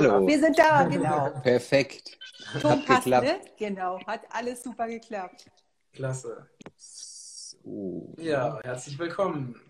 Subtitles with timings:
[0.00, 0.26] Hallo.
[0.26, 1.28] Wir sind da, genau.
[1.42, 2.18] Perfekt.
[2.62, 3.26] Ton Hat passt, geklappt.
[3.26, 3.40] ne?
[3.58, 5.44] Genau, hat alles super geklappt.
[5.92, 6.48] Klasse.
[6.74, 8.14] So.
[8.18, 9.60] Ja, herzlich willkommen.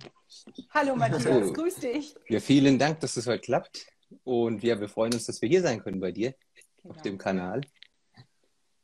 [0.70, 1.52] Hallo Matthias, So.
[1.52, 2.14] grüß dich.
[2.28, 3.84] Ja, vielen Dank, dass es heute klappt.
[4.22, 6.32] Und ja, wir freuen uns, dass wir hier sein können bei dir
[6.80, 6.94] Genau.
[6.94, 7.62] auf dem Kanal.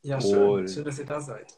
[0.02, 0.42] Ja, schön.
[0.50, 1.56] Und- Schön, dass ihr da seid.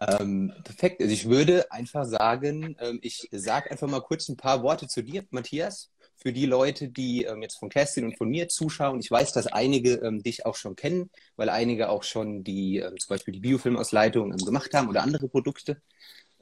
[0.00, 1.02] Ähm, perfekt.
[1.02, 5.02] Also ich würde einfach sagen, ähm, ich sage einfach mal kurz ein paar Worte zu
[5.02, 5.90] dir, Matthias.
[6.26, 8.98] Für die Leute, die ähm, jetzt von Kerstin und von mir zuschauen.
[8.98, 12.98] Ich weiß, dass einige ähm, dich auch schon kennen, weil einige auch schon die, ähm,
[12.98, 15.80] zum Beispiel die Biofilmausleitung ähm, gemacht haben oder andere Produkte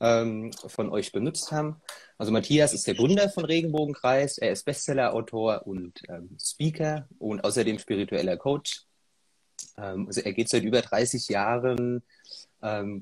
[0.00, 1.82] ähm, von euch benutzt haben.
[2.16, 4.38] Also Matthias ist der Gründer von Regenbogenkreis.
[4.38, 8.86] Er ist Bestseller-Autor und ähm, Speaker und außerdem spiritueller Coach.
[9.76, 12.02] Also er geht seit über 30 Jahren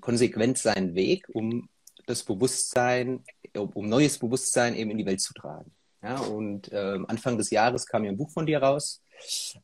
[0.00, 1.68] konsequent seinen Weg, um
[2.06, 5.70] das Bewusstsein, um neues Bewusstsein eben in die Welt zu tragen.
[6.02, 9.02] Ja, und ähm, Anfang des Jahres kam ja ein Buch von dir raus,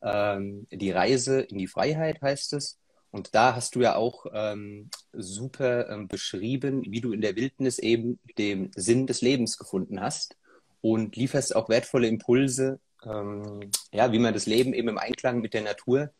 [0.01, 2.77] ähm, Die Reise in die Freiheit heißt es.
[3.11, 7.79] Und da hast du ja auch ähm, super ähm, beschrieben, wie du in der Wildnis
[7.79, 10.37] eben den Sinn des Lebens gefunden hast
[10.81, 15.53] und lieferst auch wertvolle Impulse, ähm, ja, wie man das Leben eben im Einklang mit
[15.53, 16.11] der Natur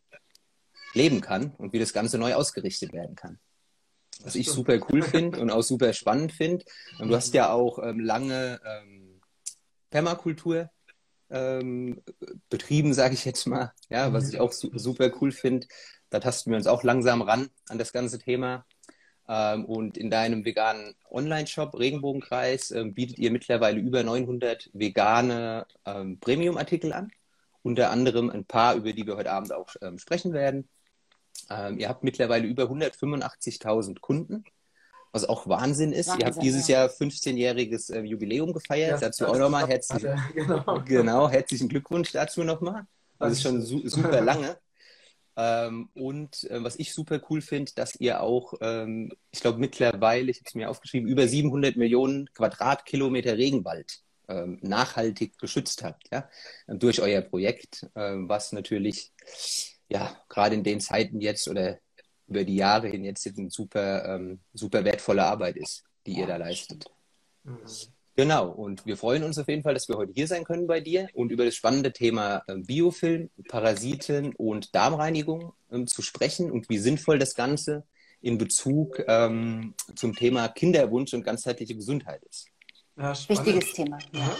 [0.93, 3.39] leben kann und wie das Ganze neu ausgerichtet werden kann.
[4.23, 6.65] Was ich super cool finde und auch super spannend finde.
[6.97, 8.98] Und du hast ja auch ähm, lange ähm,
[9.89, 10.69] Permakultur
[11.29, 12.01] ähm,
[12.49, 13.73] betrieben, sage ich jetzt mal.
[13.89, 15.67] Ja, was ich auch su super cool finde.
[16.09, 18.65] Da tasten wir uns auch langsam ran an das ganze Thema.
[19.27, 26.19] Ähm, und in deinem veganen Online-Shop Regenbogenkreis ähm, bietet ihr mittlerweile über 900 vegane ähm,
[26.19, 27.11] Premium-Artikel an.
[27.61, 30.67] Unter anderem ein paar, über die wir heute Abend auch ähm, sprechen werden.
[31.49, 34.43] Ähm, ihr habt mittlerweile über 185.000 Kunden,
[35.11, 36.07] was auch Wahnsinn ist.
[36.07, 36.81] ihr habt Wahnsinn, dieses ja.
[36.81, 39.01] Jahr 15-jähriges äh, Jubiläum gefeiert.
[39.01, 40.81] Ja, dazu auch nochmal herzlichen, genau.
[40.85, 42.85] genau, herzlichen Glückwunsch dazu nochmal.
[43.17, 44.57] Das ist schon su super lange.
[45.35, 50.29] Ähm, und äh, was ich super cool finde, dass ihr auch, ähm, ich glaube mittlerweile,
[50.31, 56.29] ich habe es mir aufgeschrieben, über 700 Millionen Quadratkilometer Regenwald ähm, nachhaltig geschützt habt, ja,
[56.67, 59.13] durch euer Projekt, ähm, was natürlich,
[59.87, 61.79] ja, gerade in den Zeiten jetzt oder
[62.29, 66.37] über die Jahre hin jetzt eine super, ähm, super wertvolle Arbeit ist, die ihr da
[66.37, 66.85] leistet.
[67.43, 67.57] Mhm.
[68.15, 70.81] Genau, und wir freuen uns auf jeden Fall, dass wir heute hier sein können bei
[70.81, 76.69] dir und über das spannende Thema ähm, Biofilm, Parasiten und Darmreinigung ähm, zu sprechen und
[76.69, 77.85] wie sinnvoll das Ganze
[78.21, 82.47] in Bezug ähm, zum Thema Kinderwunsch und ganzheitliche Gesundheit ist.
[82.97, 83.13] Ja.
[83.29, 83.97] Wichtiges Thema.
[84.11, 84.35] Ja.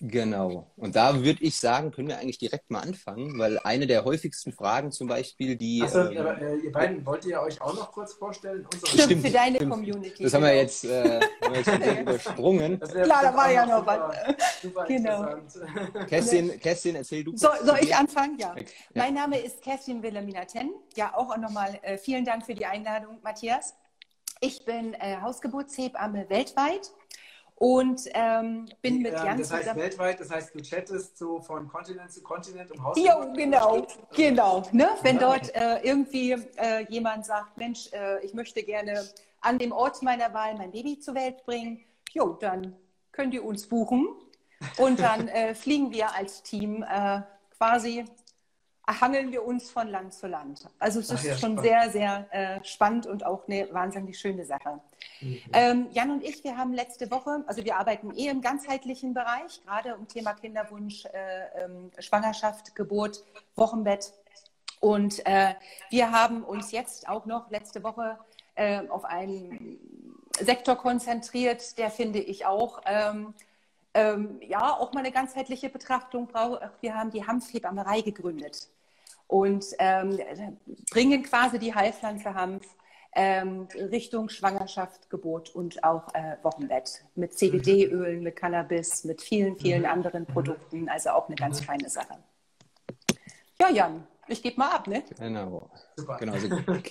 [0.00, 0.70] Genau.
[0.76, 4.52] Und da würde ich sagen, können wir eigentlich direkt mal anfangen, weil eine der häufigsten
[4.52, 5.82] Fragen zum Beispiel, die.
[5.82, 8.66] Achso, ähm, aber, äh, ihr beiden, wollt ihr euch auch noch kurz vorstellen?
[8.72, 9.72] Unsere Stimmt, Stimmt, für deine stimmt.
[9.72, 10.22] Community.
[10.22, 10.60] das haben wir genau.
[10.62, 12.80] jetzt, äh, haben wir jetzt übersprungen.
[12.80, 14.12] Klar, da war ja noch super,
[14.62, 15.22] Super Genau.
[15.28, 16.08] interessant.
[16.08, 18.38] Kerstin, Kerstin, erzähl du So, soll ich anfangen?
[18.38, 18.54] Ja.
[18.56, 18.62] Ja.
[18.94, 20.70] Mein Name ist Kerstin Wilhelmina Ten.
[20.94, 23.74] Ja, auch nochmal äh, vielen Dank für die Einladung, Matthias.
[24.40, 26.90] Ich bin äh, Hausgeburtshebamme weltweit
[27.56, 31.66] und ähm, bin mit Ähm, Jan das heißt weltweit, das heißt, du chattest so von
[31.66, 32.98] Kontinent zu Kontinent um Haus.
[32.98, 34.62] Jo, genau, genau.
[34.72, 34.90] Ne?
[35.02, 39.08] Wenn dort äh, irgendwie äh, jemand sagt, Mensch, äh, ich möchte gerne
[39.40, 42.76] an dem Ort meiner Wahl mein Baby zur Welt bringen, jo, dann
[43.10, 44.06] könnt ihr uns buchen
[44.76, 47.22] und dann äh, fliegen wir als Team äh,
[47.56, 48.04] quasi,
[48.86, 50.68] hangeln wir uns von Land zu Land.
[50.78, 51.62] Also es ist ja, schon spannend.
[51.62, 54.80] sehr, sehr äh, spannend und auch eine wahnsinnig schöne Sache.
[55.20, 55.40] Mhm.
[55.52, 59.60] Ähm, Jan und ich, wir haben letzte Woche, also wir arbeiten eh im ganzheitlichen Bereich,
[59.64, 63.24] gerade um Thema Kinderwunsch, äh, ähm, Schwangerschaft, Geburt,
[63.56, 64.12] Wochenbett.
[64.78, 65.54] Und äh,
[65.90, 68.18] wir haben uns jetzt auch noch letzte Woche
[68.54, 69.80] äh, auf einen
[70.38, 73.34] Sektor konzentriert, der finde ich auch ähm,
[73.94, 76.60] ähm, ja auch mal eine ganzheitliche Betrachtung braucht.
[76.82, 78.68] Wir haben die Hanfhebammerei gegründet
[79.26, 80.18] und ähm,
[80.90, 82.64] bringen quasi die Heilpflanze Hanf
[83.16, 89.86] ähm, Richtung Schwangerschaft, Geburt und auch äh, Wochenbett mit CBD-Ölen, mit Cannabis, mit vielen, vielen
[89.86, 90.88] anderen Produkten.
[90.90, 92.18] Also auch eine ganz feine Sache.
[93.58, 95.02] Ja, Jan, ich gebe mal ab, ne?
[95.18, 95.70] Genau.
[95.96, 96.18] Super.
[96.18, 96.48] Genau, also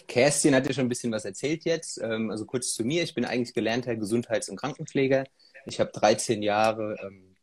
[0.08, 2.02] Kerstin hat ja schon ein bisschen was erzählt jetzt.
[2.02, 3.04] Ähm, also kurz zu mir.
[3.04, 5.26] Ich bin eigentlich gelernter Gesundheits- und Krankenpfleger.
[5.66, 7.36] Ich habe 13 Jahre ähm,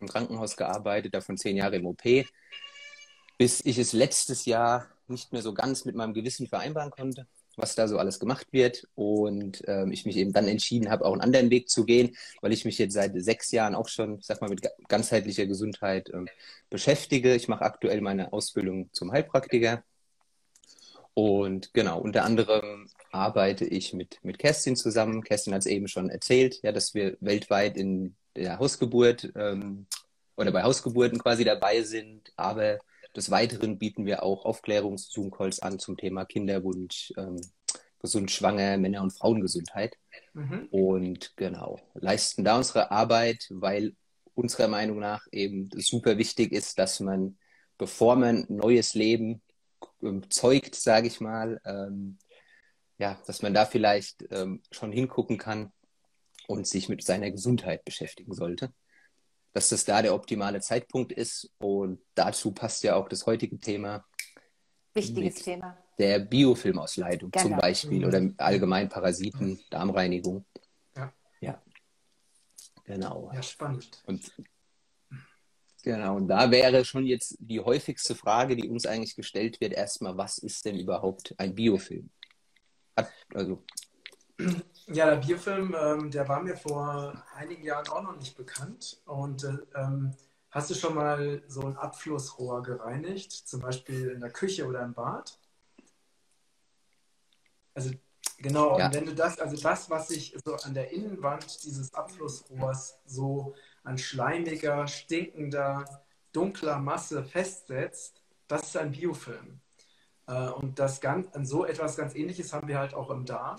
[0.00, 2.02] im Krankenhaus gearbeitet, davon 10 Jahre im OP,
[3.38, 7.26] bis ich es letztes Jahr nicht mehr so ganz mit meinem Gewissen vereinbaren konnte,
[7.56, 8.86] was da so alles gemacht wird.
[8.94, 12.52] Und ähm, ich mich eben dann entschieden habe, auch einen anderen Weg zu gehen, weil
[12.52, 16.28] ich mich jetzt seit sechs Jahren auch schon, sag mal, mit ga- ganzheitlicher Gesundheit ähm,
[16.68, 17.34] beschäftige.
[17.34, 19.82] Ich mache aktuell meine Ausbildung zum Heilpraktiker.
[21.14, 25.24] Und genau, unter anderem arbeite ich mit, mit Kerstin zusammen.
[25.24, 29.86] Kerstin hat es eben schon erzählt, ja, dass wir weltweit in der Hausgeburt ähm,
[30.36, 32.32] oder bei Hausgeburten quasi dabei sind.
[32.36, 32.78] Aber
[33.16, 37.40] des Weiteren bieten wir auch Aufklärungs-Zoom-Calls an zum Thema Kinderwunsch, ähm,
[38.00, 39.96] gesund schwanger, Männer- und Frauengesundheit.
[40.34, 40.68] Mhm.
[40.70, 43.94] Und genau, leisten da unsere Arbeit, weil
[44.34, 47.38] unserer Meinung nach eben super wichtig ist, dass man,
[47.76, 49.42] bevor man neues Leben
[50.02, 52.18] ähm, zeugt, sage ich mal, ähm,
[52.98, 55.72] ja, dass man da vielleicht ähm, schon hingucken kann
[56.46, 58.72] und sich mit seiner Gesundheit beschäftigen sollte.
[59.52, 61.50] Dass das da der optimale Zeitpunkt ist.
[61.58, 64.04] Und dazu passt ja auch das heutige Thema.
[64.94, 65.76] Wichtiges Thema.
[65.98, 67.44] Der Biofilmausleitung genau.
[67.44, 70.44] zum Beispiel oder allgemein Parasiten, Darmreinigung.
[70.96, 71.12] Ja.
[71.40, 71.62] Ja.
[72.84, 73.30] Genau.
[73.34, 74.02] Ja, spannend.
[74.06, 74.32] Und
[75.84, 80.16] Genau, und da wäre schon jetzt die häufigste Frage, die uns eigentlich gestellt wird, erstmal,
[80.16, 82.10] was ist denn überhaupt ein Biofilm?
[82.96, 83.64] Hat, also.
[84.90, 89.00] Ja, der Biofilm, ähm, der war mir vor einigen Jahren auch noch nicht bekannt.
[89.04, 90.14] Und äh, ähm,
[90.50, 94.94] hast du schon mal so ein Abflussrohr gereinigt, zum Beispiel in der Küche oder im
[94.94, 95.38] Bad?
[97.74, 97.90] Also
[98.38, 98.86] genau, ja.
[98.86, 103.54] und wenn du das, also das, was sich so an der Innenwand dieses Abflussrohrs so
[103.84, 105.84] an schleimiger, stinkender,
[106.32, 109.60] dunkler Masse festsetzt, das ist ein Biofilm.
[110.26, 113.58] Äh, und das ganz, so etwas ganz Ähnliches haben wir halt auch im Darm.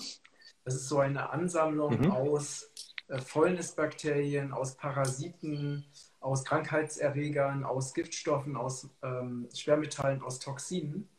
[0.69, 2.12] Das ist so eine Ansammlung mhm.
[2.12, 2.71] aus
[3.07, 5.83] äh, Fäulnisbakterien, aus Parasiten,
[6.19, 11.10] aus Krankheitserregern, aus Giftstoffen, aus ähm, Schwermetallen, aus Toxinen.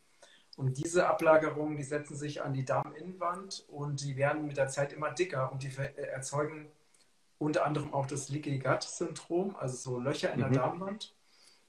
[0.56, 4.92] Und diese Ablagerungen, die setzen sich an die Darminnenwand und die werden mit der Zeit
[4.92, 6.70] immer dicker und die äh, erzeugen
[7.38, 10.54] unter anderem auch das Leaky Gut Syndrom, also so Löcher in der mhm.
[10.54, 11.16] Darmwand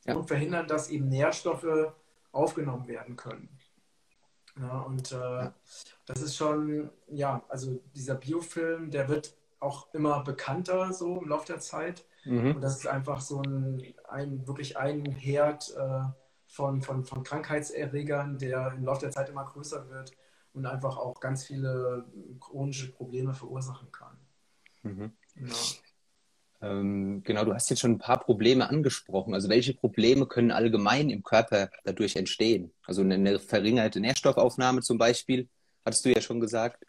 [0.05, 0.13] ja.
[0.13, 1.95] und verhindern, dass eben Nährstoffe
[2.31, 3.49] aufgenommen werden können.
[4.59, 5.53] Ja, und äh, ja.
[6.13, 11.47] Das ist schon, ja, also dieser Biofilm, der wird auch immer bekannter so im Laufe
[11.47, 12.05] der Zeit.
[12.25, 12.55] Mhm.
[12.55, 16.03] Und das ist einfach so ein, ein wirklich ein Herd äh,
[16.47, 20.11] von, von, von Krankheitserregern, der im Laufe der Zeit immer größer wird
[20.53, 22.05] und einfach auch ganz viele
[22.39, 24.17] chronische Probleme verursachen kann.
[24.83, 25.13] Mhm.
[25.35, 25.55] Genau.
[26.63, 29.33] Ähm, genau, du hast jetzt schon ein paar Probleme angesprochen.
[29.33, 32.71] Also welche Probleme können allgemein im Körper dadurch entstehen?
[32.85, 35.49] Also eine verringerte Nährstoffaufnahme zum Beispiel,
[35.85, 36.85] hattest du ja schon gesagt.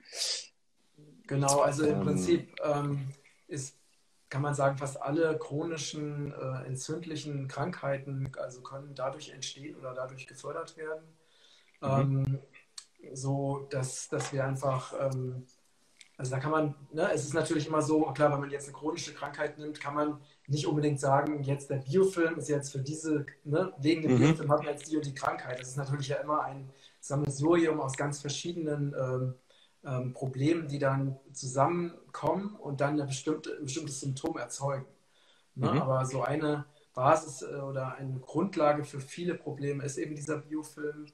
[1.26, 3.08] Genau, also im ähm, Prinzip ähm,
[3.46, 3.78] ist,
[4.28, 10.26] kann man sagen, fast alle chronischen äh, entzündlichen Krankheiten also können dadurch entstehen oder dadurch
[10.26, 11.04] gefördert werden.
[11.80, 12.24] Mhm.
[12.26, 12.38] Ähm,
[13.14, 15.46] so dass, dass wir einfach ähm,
[16.22, 18.76] also da kann man, ne, es ist natürlich immer so, klar, wenn man jetzt eine
[18.76, 23.26] chronische Krankheit nimmt, kann man nicht unbedingt sagen, jetzt der Biofilm ist jetzt für diese,
[23.42, 24.18] ne, wegen dem mhm.
[24.18, 25.58] Biofilm hat man jetzt die und die Krankheit.
[25.58, 26.70] Das ist natürlich ja immer ein
[27.02, 29.34] Sammelsurium aus ganz verschiedenen ähm,
[29.84, 34.86] ähm, Problemen, die dann zusammenkommen und dann eine bestimmte, ein bestimmtes Symptom erzeugen.
[35.56, 35.72] Ne?
[35.72, 35.82] Mhm.
[35.82, 36.64] Aber so eine
[36.94, 41.06] Basis äh, oder eine Grundlage für viele Probleme ist eben dieser Biofilm.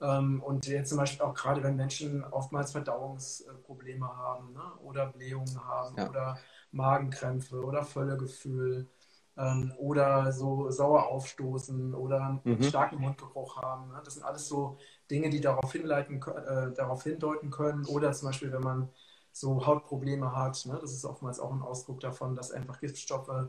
[0.00, 4.72] Ähm, und jetzt zum Beispiel auch gerade, wenn Menschen oftmals Verdauungsprobleme haben ne?
[4.82, 6.08] oder Blähungen haben ja.
[6.08, 6.38] oder
[6.72, 8.88] Magenkrämpfe oder Völlegefühl
[9.36, 12.62] ähm, oder so sauer aufstoßen oder mhm.
[12.62, 13.88] starken Mundgeruch haben.
[13.88, 14.00] Ne?
[14.04, 14.78] Das sind alles so
[15.10, 17.84] Dinge, die darauf, hinleiten, äh, darauf hindeuten können.
[17.86, 18.88] Oder zum Beispiel, wenn man
[19.32, 20.78] so Hautprobleme hat, ne?
[20.80, 23.48] das ist oftmals auch ein Ausdruck davon, dass einfach Giftstoffe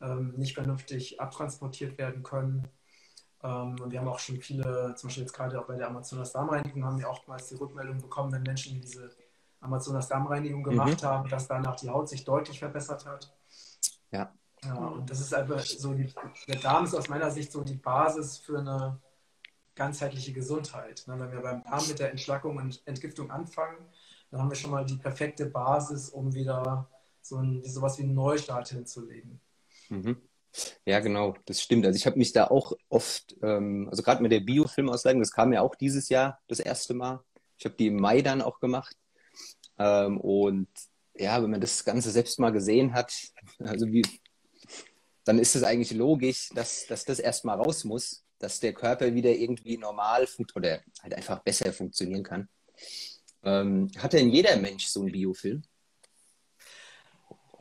[0.00, 2.68] ähm, nicht vernünftig abtransportiert werden können.
[3.42, 6.32] Ähm, und wir haben auch schon viele, zum Beispiel jetzt gerade auch bei der Amazonas
[6.32, 9.10] Darmreinigung, haben wir oftmals die Rückmeldung bekommen, wenn Menschen diese
[9.60, 11.06] Amazonas Darmreinigung gemacht mhm.
[11.06, 13.32] haben, dass danach die Haut sich deutlich verbessert hat.
[14.10, 14.32] Ja.
[14.64, 16.12] ja und das ist einfach so, die,
[16.48, 19.00] der Darm ist aus meiner Sicht so die Basis für eine
[19.74, 21.04] ganzheitliche Gesundheit.
[21.06, 23.78] Ne, wenn wir beim Darm mit der Entschlackung und Entgiftung anfangen,
[24.30, 26.88] dann haben wir schon mal die perfekte Basis, um wieder
[27.22, 29.40] so ein, sowas wie einen Neustart hinzulegen.
[29.88, 30.16] Mhm.
[30.84, 31.86] Ja, genau, das stimmt.
[31.86, 35.52] Also ich habe mich da auch oft, ähm, also gerade mit der Biofilmausleitung, das kam
[35.52, 37.22] ja auch dieses Jahr das erste Mal.
[37.58, 38.96] Ich habe die im Mai dann auch gemacht.
[39.78, 40.68] Ähm, und
[41.14, 43.12] ja, wenn man das Ganze selbst mal gesehen hat,
[43.58, 44.02] also wie,
[45.24, 49.30] dann ist es eigentlich logisch, dass, dass das erstmal raus muss, dass der Körper wieder
[49.30, 52.48] irgendwie normal oder halt einfach besser funktionieren kann.
[53.44, 55.62] Ähm, hat denn jeder Mensch so einen Biofilm?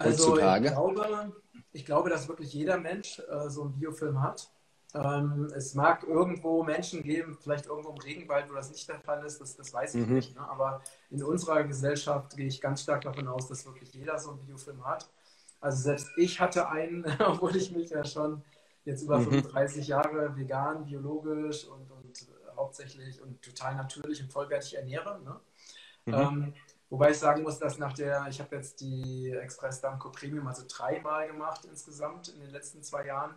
[0.01, 0.75] Heutzutage?
[0.75, 1.33] Also ich glaube,
[1.73, 4.49] ich glaube, dass wirklich jeder Mensch äh, so einen Biofilm hat.
[4.95, 9.23] Ähm, es mag irgendwo Menschen geben, vielleicht irgendwo im Regenwald, wo das nicht der Fall
[9.23, 10.15] ist, das, das weiß ich mhm.
[10.15, 10.35] nicht.
[10.35, 10.41] Ne?
[10.41, 10.81] Aber
[11.11, 14.83] in unserer Gesellschaft gehe ich ganz stark davon aus, dass wirklich jeder so einen Biofilm
[14.85, 15.07] hat.
[15.59, 18.41] Also selbst ich hatte einen, obwohl ich mich ja schon
[18.85, 19.25] jetzt über mhm.
[19.25, 25.19] 35 Jahre vegan, biologisch und, und äh, hauptsächlich und total natürlich und vollwertig ernähre.
[25.23, 25.39] Ne?
[26.05, 26.13] Mhm.
[26.13, 26.53] Ähm,
[26.89, 30.63] Wobei ich sagen muss, dass nach der, ich habe jetzt die Express Damco Premium also
[30.67, 33.35] dreimal gemacht insgesamt in den letzten zwei Jahren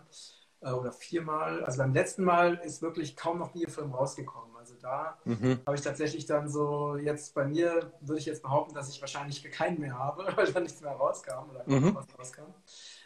[0.62, 1.62] äh, oder viermal.
[1.62, 4.56] Also beim letzten Mal ist wirklich kaum noch Biofilm rausgekommen.
[4.56, 5.60] Also da mhm.
[5.66, 9.42] habe ich tatsächlich dann so, jetzt bei mir würde ich jetzt behaupten, dass ich wahrscheinlich
[9.50, 11.94] keinen mehr habe, weil da nichts mehr rauskam oder mhm.
[11.94, 12.54] was rauskam.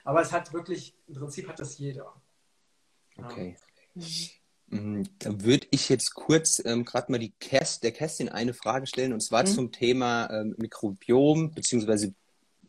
[0.05, 2.13] Aber es hat wirklich, im Prinzip hat das jeder.
[3.19, 3.57] Okay.
[3.95, 4.07] Ja.
[4.69, 8.87] Mm, da würde ich jetzt kurz ähm, gerade mal die Kerst, der Kerstin eine Frage
[8.87, 9.47] stellen, und zwar mhm.
[9.47, 12.15] zum Thema ähm, Mikrobiom, beziehungsweise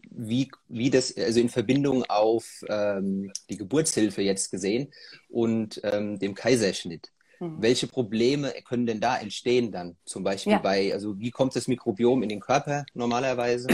[0.10, 4.92] wie, wie das, also in Verbindung auf ähm, die Geburtshilfe jetzt gesehen
[5.30, 7.12] und ähm, dem Kaiserschnitt.
[7.40, 7.62] Mhm.
[7.62, 9.98] Welche Probleme können denn da entstehen dann?
[10.06, 10.60] Zum Beispiel ja.
[10.60, 13.68] bei, also wie kommt das Mikrobiom in den Körper normalerweise?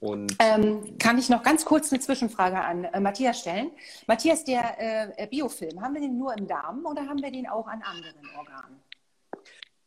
[0.00, 3.72] Und ähm, kann ich noch ganz kurz eine Zwischenfrage an äh, Matthias stellen?
[4.06, 7.66] Matthias, der äh, Biofilm, haben wir den nur im Darm oder haben wir den auch
[7.66, 8.80] an anderen Organen?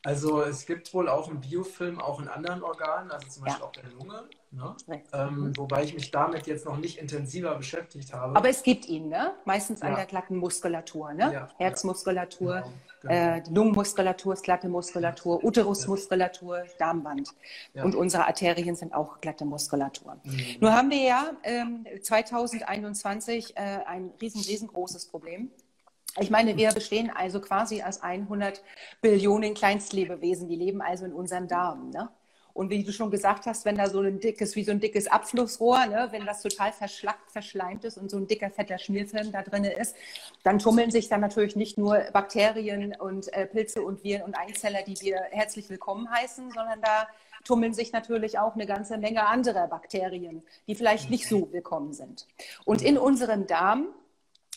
[0.03, 3.67] Also es gibt wohl auch einen Biofilm auch in anderen Organen, also zum Beispiel ja.
[3.67, 4.23] auch der Lunge.
[4.53, 4.75] Ne?
[5.13, 5.57] Ähm, mhm.
[5.57, 8.35] wobei ich mich damit jetzt noch nicht intensiver beschäftigt habe.
[8.35, 9.33] Aber es gibt ihn, ne?
[9.45, 9.97] meistens an ja.
[9.97, 11.31] der glatten Muskulatur, ne?
[11.31, 13.13] Ja, Herzmuskulatur, genau, genau.
[13.13, 17.29] Äh, Lungenmuskulatur ist glatte Muskulatur, Uterusmuskulatur, Darmwand.
[17.75, 20.17] Und unsere Arterien sind auch glatte Muskulatur.
[20.23, 20.57] Mhm.
[20.59, 25.51] Nur haben wir ja ähm, 2021 äh, ein riesen, riesengroßes Problem.
[26.19, 28.61] Ich meine, wir bestehen also quasi als 100
[29.01, 31.89] Billionen Kleinstlebewesen, die leben also in unserem Darm.
[31.89, 32.09] Ne?
[32.53, 35.07] Und wie du schon gesagt hast, wenn da so ein dickes, wie so ein dickes
[35.07, 39.41] Abflussrohr, ne, wenn das total verschlackt, verschleimt ist und so ein dicker, fetter Schmierfilm da
[39.41, 39.95] drin ist,
[40.43, 44.83] dann tummeln sich dann natürlich nicht nur Bakterien und äh, Pilze und Viren und Einzeller,
[44.83, 47.07] die wir herzlich willkommen heißen, sondern da
[47.45, 52.27] tummeln sich natürlich auch eine ganze Menge anderer Bakterien, die vielleicht nicht so willkommen sind.
[52.65, 53.87] Und in unserem Darm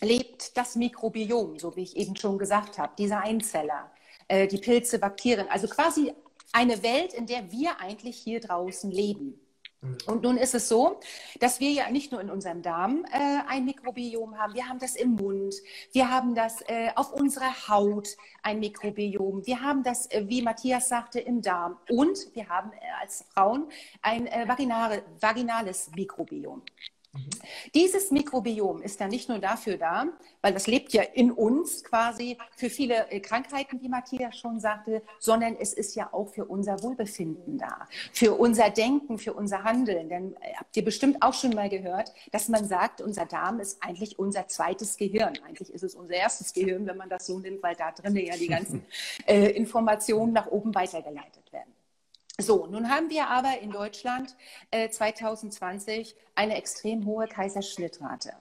[0.04, 3.90] lebt das Mikrobiom, so wie ich eben schon gesagt habe, diese Einzeller,
[4.28, 6.12] äh, die Pilze, Bakterien, also quasi
[6.52, 9.40] eine Welt, in der wir eigentlich hier draußen leben.
[9.84, 9.99] Mhm.
[10.06, 11.00] Und nun ist es so,
[11.40, 14.96] dass wir ja nicht nur in unserem Darm äh, ein Mikrobiom haben, wir haben das
[14.96, 15.54] im Mund,
[15.92, 18.08] wir haben das äh, auf unserer Haut
[18.42, 22.76] ein Mikrobiom, wir haben das, äh, wie Matthias sagte, im Darm und wir haben äh,
[23.00, 23.68] als Frauen
[24.02, 26.62] ein äh, vaginale, vaginales Mikrobiom.
[27.75, 30.06] Dieses Mikrobiom ist ja nicht nur dafür da,
[30.42, 35.02] weil das lebt ja in uns quasi für viele äh, Krankheiten, wie Matthias schon sagte,
[35.18, 40.09] sondern es ist ja auch für unser Wohlbefinden da, für unser Denken, für unser Handeln.
[40.09, 43.83] Denn äh, habt ihr bestimmt auch schon mal gehört, dass man sagt, unser Darm ist
[43.83, 45.35] eigentlich unser zweites Gehirn.
[45.47, 48.37] Eigentlich ist es unser erstes Gehirn, wenn man das so nimmt, weil da drin ja
[48.37, 48.85] die ganzen
[49.26, 51.73] äh, Informationen nach oben weitergeleitet werden.
[52.41, 54.35] So, nun haben wir aber in Deutschland
[54.71, 58.33] äh, 2020 eine extrem hohe Kaiserschnittrate.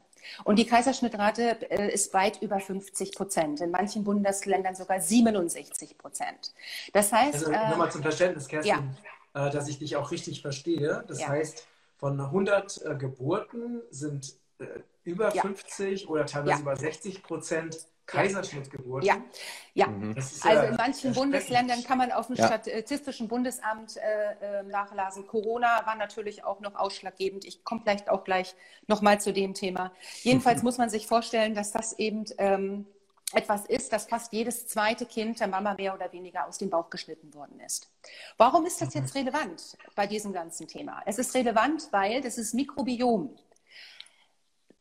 [0.43, 6.53] Und die Kaiserschnittrate äh, ist weit über 50 Prozent, in manchen Bundesländern sogar 67 Prozent.
[6.93, 7.35] Das heißt.
[7.35, 8.95] Also äh, nochmal zum Verständnis, Kerstin,
[9.35, 9.47] ja.
[9.47, 11.03] äh, dass ich dich auch richtig verstehe.
[11.07, 11.27] Das ja.
[11.27, 14.65] heißt, von 100 äh, Geburten sind äh,
[15.03, 15.43] über ja.
[15.43, 19.07] 50 oder teilweise über 60 Prozent Kaiserschnittgeburten?
[19.07, 19.17] Ja,
[19.73, 19.87] ja.
[19.87, 20.15] Mhm.
[20.15, 22.47] also in manchen Bundesländern kann man auf dem ja.
[22.47, 25.25] Statistischen Bundesamt äh, äh, nachlassen.
[25.27, 27.45] Corona war natürlich auch noch ausschlaggebend.
[27.45, 28.55] Ich komme vielleicht auch gleich
[28.87, 29.91] nochmal zu dem Thema.
[30.21, 32.85] Jedenfalls muss man sich vorstellen, dass das eben ähm,
[33.33, 36.89] etwas ist, dass fast jedes zweite Kind der Mama mehr oder weniger aus dem Bauch
[36.89, 37.89] geschnitten worden ist.
[38.37, 41.01] Warum ist das jetzt relevant bei diesem ganzen Thema?
[41.05, 43.35] Es ist relevant, weil das ist Mikrobiom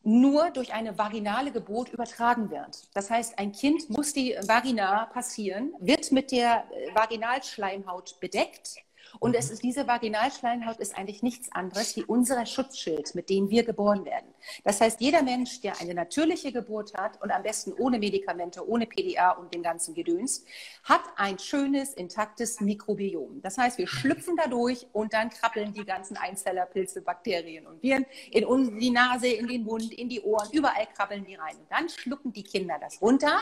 [0.04, 2.88] nur durch eine vaginale Geburt übertragen wird.
[2.94, 8.76] Das heißt, ein Kind muss die Vagina passieren, wird mit der äh, Vaginalschleimhaut bedeckt
[9.20, 13.64] und es ist, diese Vaginalschleimhaut ist eigentlich nichts anderes wie unser Schutzschild, mit dem wir
[13.64, 14.32] geboren werden.
[14.64, 18.86] Das heißt, jeder Mensch, der eine natürliche Geburt hat und am besten ohne Medikamente, ohne
[18.86, 20.44] PDA und den ganzen Gedöns,
[20.84, 23.40] hat ein schönes, intaktes Mikrobiom.
[23.42, 27.82] Das heißt, wir schlüpfen da durch und dann krabbeln die ganzen Einzeller, Pilze, Bakterien und
[27.82, 31.56] Viren in die Nase, in den Mund, in die Ohren, überall krabbeln die rein.
[31.56, 33.40] Und dann schlucken die Kinder das runter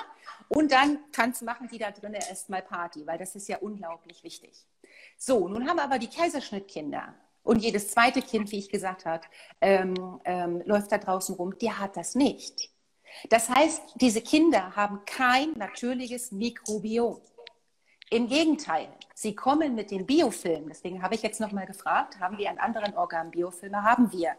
[0.49, 0.99] und dann
[1.43, 4.67] machen die da drinnen erstmal Party, weil das ist ja unglaublich wichtig.
[5.23, 9.23] So, nun haben aber die Kaiserschnittkinder und jedes zweite Kind, wie ich gesagt habe,
[9.61, 12.71] ähm, ähm, läuft da draußen rum, der hat das nicht.
[13.29, 17.21] Das heißt, diese Kinder haben kein natürliches Mikrobiom.
[18.09, 20.71] Im Gegenteil, sie kommen mit dem Biofilm.
[20.71, 23.83] Deswegen habe ich jetzt nochmal gefragt, haben wir an anderen Organen Biofilme?
[23.83, 24.37] Haben wir.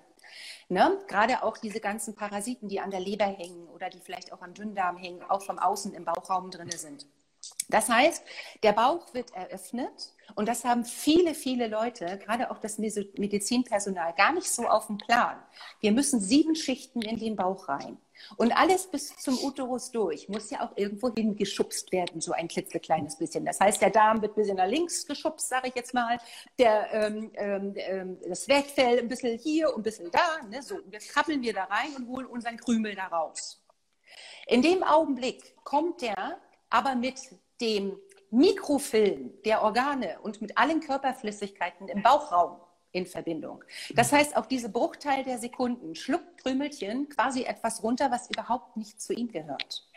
[0.67, 0.97] Ne?
[1.07, 4.55] Gerade auch diese ganzen Parasiten, die an der Leber hängen oder die vielleicht auch am
[4.55, 7.05] Dünndarm hängen, auch vom Außen im Bauchraum drin sind.
[7.69, 8.23] Das heißt,
[8.63, 14.33] der Bauch wird eröffnet und das haben viele, viele Leute, gerade auch das Medizinpersonal, gar
[14.33, 15.37] nicht so auf dem Plan.
[15.79, 17.97] Wir müssen sieben Schichten in den Bauch rein.
[18.37, 23.17] Und alles bis zum Uterus durch muss ja auch irgendwo hingeschubst werden, so ein klitzekleines
[23.17, 23.45] bisschen.
[23.45, 26.19] Das heißt, der Darm wird ein bisschen nach links geschubst, sage ich jetzt mal.
[26.59, 30.45] Der, ähm, ähm, ähm das Zwerchfell ein bisschen hier und ein bisschen da.
[30.49, 30.61] Ne?
[30.61, 33.63] So, und jetzt krabbeln wir da rein und holen unseren Krümel da raus.
[34.47, 36.37] In dem Augenblick kommt der
[36.71, 37.19] aber mit
[37.61, 37.95] dem
[38.31, 42.57] Mikrofilm der Organe und mit allen Körperflüssigkeiten im Bauchraum
[42.91, 43.63] in Verbindung.
[43.93, 49.01] Das heißt, auch diese Bruchteil der Sekunden schluckt Krümelchen quasi etwas runter, was überhaupt nicht
[49.01, 49.87] zu ihm gehört.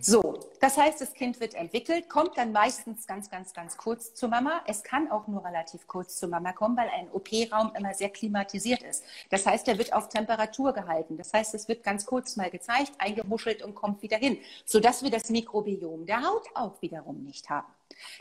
[0.00, 4.28] So, das heißt, das Kind wird entwickelt, kommt dann meistens ganz, ganz, ganz kurz zu
[4.28, 4.62] Mama.
[4.66, 8.82] Es kann auch nur relativ kurz zu Mama kommen, weil ein OP-Raum immer sehr klimatisiert
[8.82, 9.04] ist.
[9.30, 11.16] Das heißt, er wird auf Temperatur gehalten.
[11.16, 15.10] Das heißt, es wird ganz kurz mal gezeigt, eingemuschelt und kommt wieder hin, sodass wir
[15.10, 17.68] das Mikrobiom der Haut auch wiederum nicht haben.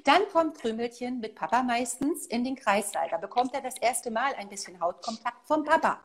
[0.04, 3.08] Dann kommt Krümelchen mit Papa meistens in den Kreißsaal.
[3.10, 6.00] Da bekommt er das erste Mal ein bisschen Hautkontakt vom Papa.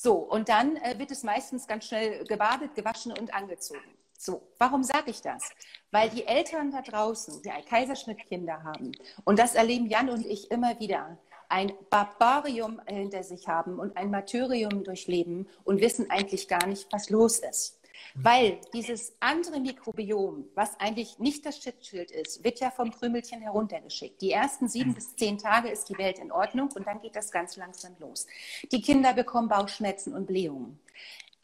[0.00, 3.98] So, und dann äh, wird es meistens ganz schnell gebadet, gewaschen und angezogen.
[4.16, 5.42] So, warum sage ich das?
[5.90, 8.92] Weil die Eltern da draußen, die Kaiserschnittkinder haben,
[9.24, 14.12] und das erleben Jan und ich immer wieder, ein Barbarium hinter sich haben und ein
[14.12, 17.77] Martyrium durchleben und wissen eigentlich gar nicht, was los ist.
[18.14, 24.20] Weil dieses andere Mikrobiom, was eigentlich nicht das Schutzschild ist, wird ja vom Krümelchen heruntergeschickt.
[24.20, 27.30] Die ersten sieben bis zehn Tage ist die Welt in Ordnung und dann geht das
[27.30, 28.26] ganz langsam los.
[28.72, 30.78] Die Kinder bekommen Bauchschmerzen und Blähungen.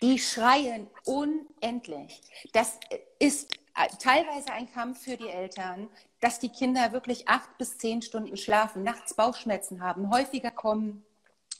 [0.03, 2.21] Die schreien unendlich.
[2.53, 2.79] Das
[3.19, 3.53] ist
[3.99, 5.89] teilweise ein Kampf für die Eltern,
[6.21, 11.05] dass die Kinder wirklich acht bis zehn Stunden schlafen, nachts Bauchschmerzen haben, häufiger kommen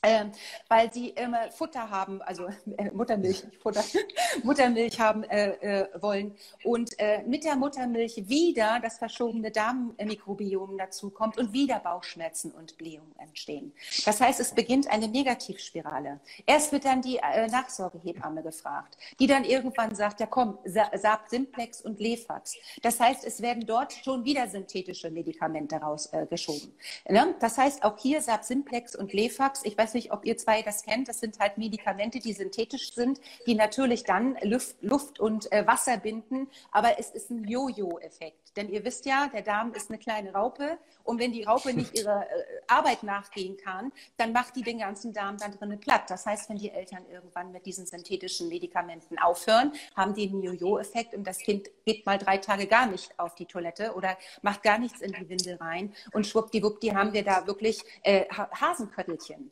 [0.05, 0.31] ähm,
[0.67, 2.47] weil sie immer Futter haben, also
[2.77, 3.83] äh, Muttermilch, Futter,
[4.43, 11.09] Muttermilch haben äh, äh, wollen und äh, mit der Muttermilch wieder das verschobene Darmmikrobiom dazu
[11.09, 13.73] kommt und wieder Bauchschmerzen und Blähungen entstehen.
[14.05, 16.19] Das heißt, es beginnt eine Negativspirale.
[16.45, 21.81] Erst wird dann die äh, Nachsorgehebamme gefragt, die dann irgendwann sagt, ja komm, Saab Simplex
[21.81, 22.55] und Lefax.
[22.83, 26.73] Das heißt, es werden dort schon wieder synthetische Medikamente rausgeschoben.
[27.09, 27.33] Ne?
[27.39, 30.83] Das heißt, auch hier Saab Simplex und Lefax, ich weiß nicht, ob ihr zwei das
[30.83, 31.09] kennt.
[31.09, 35.97] Das sind halt Medikamente, die synthetisch sind, die natürlich dann Luft, Luft und äh, Wasser
[35.97, 36.47] binden.
[36.71, 38.45] Aber es ist ein Jojo-Effekt.
[38.55, 40.77] Denn ihr wisst ja, der Darm ist eine kleine Raupe.
[41.03, 45.13] Und wenn die Raupe nicht ihrer äh, Arbeit nachgehen kann, dann macht die den ganzen
[45.13, 46.09] Darm dann drinnen platt.
[46.09, 51.13] Das heißt, wenn die Eltern irgendwann mit diesen synthetischen Medikamenten aufhören, haben die einen Jojo-Effekt
[51.13, 54.77] und das Kind geht mal drei Tage gar nicht auf die Toilette oder macht gar
[54.77, 55.93] nichts in die Windel rein.
[56.11, 59.51] Und schwuppdiwuppdi haben wir da wirklich äh, Hasenköttelchen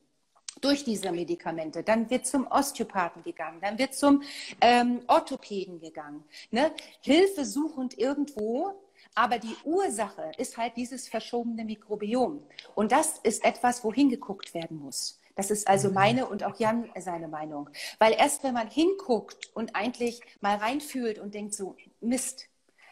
[0.64, 1.84] durch diese Medikamente.
[1.84, 4.24] Dann wird zum Osteopathen gegangen, dann wird zum
[4.62, 6.24] ähm, Orthopäden gegangen.
[6.52, 6.72] Ne?
[7.02, 8.74] Hilfe suchend irgendwo,
[9.16, 12.42] aber die Ursache ist halt dieses verschobene Mikrobiom.
[12.76, 15.20] Und das ist etwas, wohin geguckt werden muss.
[15.36, 15.94] Das ist also mhm.
[15.96, 17.70] meine und auch Jan seine Meinung.
[18.00, 22.48] Weil erst wenn man hinguckt und eigentlich mal reinfühlt und denkt so, Mist,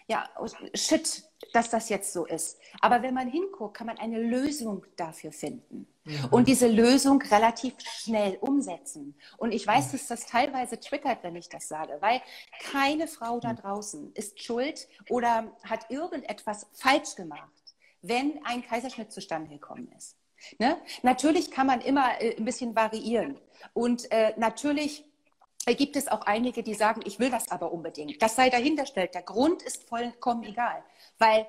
[0.08, 0.30] ja,
[0.74, 1.24] shit,
[1.54, 2.60] dass das jetzt so ist.
[2.82, 5.88] Aber wenn man hinguckt, kann man eine Lösung dafür finden.
[6.04, 6.26] Mhm.
[6.32, 9.16] Und diese Lösung relativ schnell umsetzen.
[9.38, 12.22] Und ich weiß, dass das teilweise triggert, wenn ich das sage, weil
[12.72, 17.52] keine Frau da draußen ist schuld oder hat irgendetwas falsch gemacht,
[18.02, 20.16] wenn ein Kaiserschnitt zustande gekommen ist.
[20.58, 20.78] Ne?
[21.04, 23.40] Natürlich kann man immer äh, ein bisschen variieren.
[23.74, 25.06] Und äh, natürlich
[25.66, 28.22] gibt es auch einige, die sagen, ich will das aber unbedingt.
[28.22, 29.14] Das sei dahinterstellt.
[29.14, 30.84] Der Grund ist vollkommen egal,
[31.20, 31.46] weil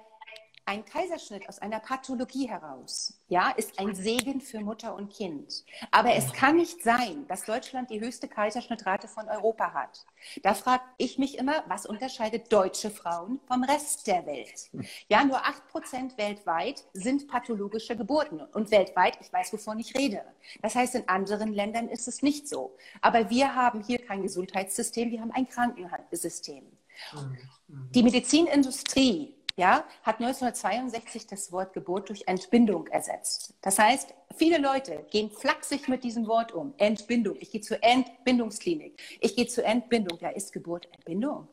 [0.64, 5.64] ein Kaiserschnitt aus einer Pathologie heraus, ja, ist ein Segen für Mutter und Kind.
[5.90, 10.04] Aber es kann nicht sein, dass Deutschland die höchste Kaiserschnittrate von Europa hat.
[10.42, 14.70] Da frage ich mich immer, was unterscheidet deutsche Frauen vom Rest der Welt?
[15.08, 18.40] Ja, nur acht Prozent weltweit sind pathologische Geburten.
[18.40, 20.22] Und weltweit, ich weiß, wovon ich rede.
[20.60, 22.76] Das heißt, in anderen Ländern ist es nicht so.
[23.00, 26.64] Aber wir haben hier kein Gesundheitssystem, wir haben ein Krankenhaussystem.
[27.12, 27.90] Mhm.
[27.92, 33.54] Die Medizinindustrie ja, hat 1962 das Wort Geburt durch Entbindung ersetzt.
[33.60, 36.74] Das heißt, viele Leute gehen flachsig mit diesem Wort um.
[36.78, 37.36] Entbindung.
[37.40, 39.00] Ich gehe zur Entbindungsklinik.
[39.20, 40.18] Ich gehe zur Entbindung.
[40.20, 41.48] Ja, ist Geburt Entbindung?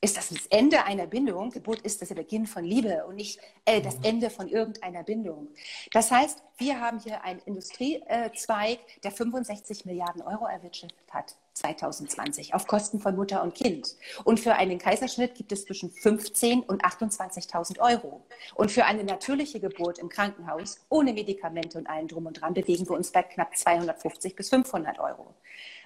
[0.00, 1.50] Ist das das Ende einer Bindung?
[1.50, 5.48] Geburt ist das der Beginn von Liebe und nicht äh, das Ende von irgendeiner Bindung.
[5.90, 11.34] Das heißt, wir haben hier einen Industriezweig, der 65 Milliarden Euro erwirtschaftet hat.
[11.58, 13.96] 2020 auf Kosten von Mutter und Kind.
[14.24, 18.24] Und für einen Kaiserschnitt gibt es zwischen 15 und 28.000 Euro.
[18.54, 22.88] Und für eine natürliche Geburt im Krankenhaus ohne Medikamente und allen drum und dran bewegen
[22.88, 25.34] wir uns bei knapp 250 bis 500 Euro.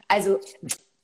[0.09, 0.41] Also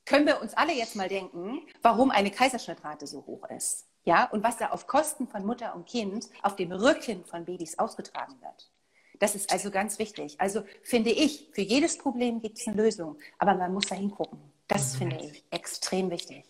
[0.04, 3.86] können wir uns alle jetzt mal denken, warum eine Kaiserschnittrate so hoch ist.
[4.04, 7.78] Ja, und was da auf Kosten von Mutter und Kind auf dem Rücken von Babys
[7.78, 8.70] ausgetragen wird.
[9.18, 10.40] Das ist also ganz wichtig.
[10.40, 14.38] Also finde ich, für jedes Problem gibt es eine Lösung, aber man muss da hingucken.
[14.68, 14.98] Das mhm.
[14.98, 16.44] finde ich extrem wichtig.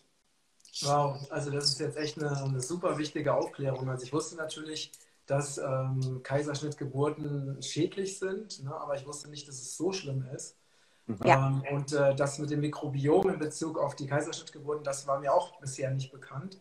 [0.82, 3.88] Wow, also das ist jetzt echt eine, eine super wichtige Aufklärung.
[3.88, 4.92] Also ich wusste natürlich,
[5.26, 8.74] dass ähm, Kaiserschnittgeburten schädlich sind, ne?
[8.74, 10.56] aber ich wusste nicht, dass es so schlimm ist.
[11.06, 11.18] Mhm.
[11.24, 11.48] Ja.
[11.48, 15.32] Ähm, und äh, das mit dem Mikrobiom in Bezug auf die Kaiserschnittgeburten, das war mir
[15.32, 16.60] auch bisher nicht bekannt.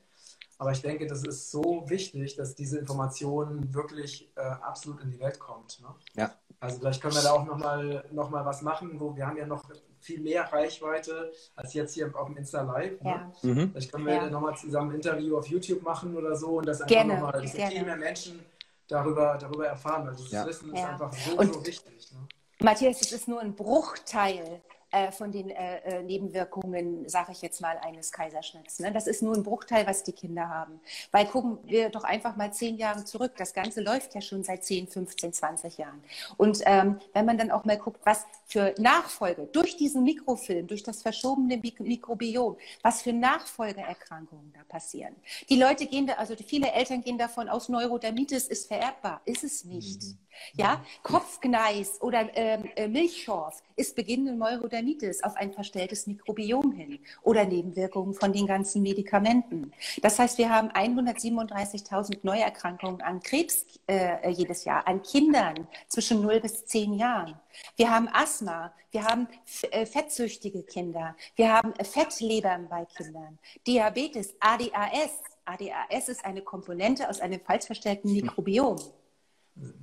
[0.60, 5.20] Aber ich denke, das ist so wichtig, dass diese Information wirklich äh, absolut in die
[5.20, 5.80] Welt kommt.
[5.82, 5.88] Ne?
[6.16, 6.34] Ja.
[6.60, 9.46] Also vielleicht können wir da auch nochmal noch mal was machen, wo wir haben ja
[9.46, 13.02] noch viel mehr Reichweite als jetzt hier auf dem Insta Live.
[13.02, 13.10] Ne?
[13.10, 13.32] Ja.
[13.42, 13.72] Mhm.
[13.72, 14.30] Vielleicht können wir ja.
[14.30, 17.84] nochmal zusammen ein Interview auf YouTube machen oder so und das einfach nochmal, dass viel
[17.84, 18.40] mehr Menschen
[18.88, 20.08] darüber, darüber erfahren.
[20.08, 20.46] Also das ja.
[20.46, 22.12] Wissen ist einfach so, und, so wichtig.
[22.12, 22.20] Ne?
[22.60, 27.62] Matthias, es ist nur ein Bruchteil äh, von den äh, äh Nebenwirkungen, sage ich jetzt
[27.62, 28.80] mal, eines Kaiserschnitts.
[28.80, 28.92] Ne?
[28.92, 30.80] Das ist nur ein Bruchteil, was die Kinder haben.
[31.12, 33.34] Weil gucken wir doch einfach mal zehn Jahre zurück.
[33.38, 36.04] Das Ganze läuft ja schon seit 10, 15, 20 Jahren.
[36.38, 40.84] Und ähm, wenn man dann auch mal guckt, was für Nachfolge durch diesen Mikrofilm, durch
[40.84, 45.16] das verschobene Mik Mikrobiom, was für Nachfolgeerkrankungen da passieren.
[45.50, 49.22] Die Leute gehen da, also viele Eltern gehen davon aus, Neurodermitis ist vererbbar.
[49.26, 50.04] Ist es nicht.
[50.04, 50.18] Mhm.
[50.54, 54.77] Ja, Kopfgneis oder ähm, äh, Milchschorf ist beginnende Neurodermitis
[55.24, 59.72] auf ein verstelltes Mikrobiom hin oder Nebenwirkungen von den ganzen Medikamenten.
[60.02, 66.40] Das heißt, wir haben 137.000 Neuerkrankungen an Krebs äh, jedes Jahr, an Kindern zwischen 0
[66.42, 67.40] bis 10 Jahren.
[67.76, 69.28] Wir haben Asthma, wir haben
[69.72, 75.12] äh, fettsüchtige Kinder, wir haben Fettlebern bei Kindern, Diabetes, ADAS.
[75.46, 78.78] ADAS ist eine Komponente aus einem falsch verstellten Mikrobiom.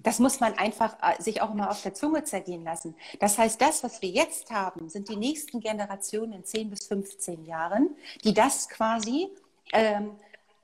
[0.02, 2.94] Das muss man einfach äh, sich auch mal auf der Zunge zergehen lassen.
[3.18, 7.44] Das heißt, das, was wir jetzt haben, sind die nächsten Generationen in 10 bis 15
[7.44, 9.28] Jahren, die das quasi,
[9.72, 10.16] ähm,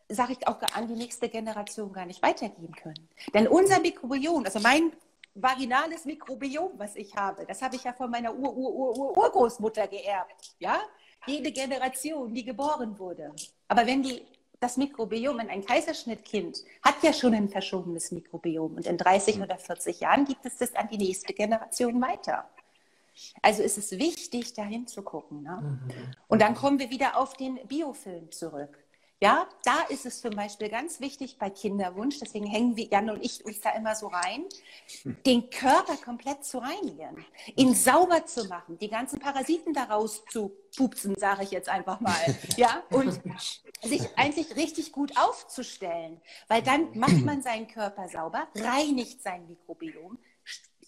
[0.08, 3.08] sage ich auch an die nächste Generation gar nicht weitergeben können.
[3.34, 4.92] Denn unser Mikrobiom, also mein
[5.34, 10.54] vaginales Mikrobiom, was ich habe, das habe ich ja von meiner Ur-Ur-Ur-Urgroßmutter geerbt.
[10.58, 10.80] Ja?
[11.26, 13.32] Jede Generation, die geboren wurde.
[13.68, 14.22] Aber wenn die
[14.60, 19.42] das Mikrobiom in ein Kaiserschnittkind hat ja schon ein verschobenes Mikrobiom und in 30 mhm.
[19.42, 22.48] oder 40 Jahren gibt es das an die nächste Generation weiter.
[23.42, 25.42] Also ist es wichtig, da hinzugucken.
[25.42, 25.58] Ne?
[25.60, 25.92] Mhm.
[26.28, 28.78] Und dann kommen wir wieder auf den Biofilm zurück.
[29.22, 33.22] Ja, da ist es zum Beispiel ganz wichtig bei Kinderwunsch, deswegen hängen wir, Jan und
[33.22, 34.46] ich, uns da immer so rein,
[35.26, 41.16] den Körper komplett zu reinigen, ihn sauber zu machen, die ganzen Parasiten daraus zu pupsen,
[41.16, 42.16] sage ich jetzt einfach mal.
[42.56, 43.20] Ja, und
[43.82, 50.18] sich eigentlich richtig gut aufzustellen, weil dann macht man seinen Körper sauber, reinigt sein Mikrobiom,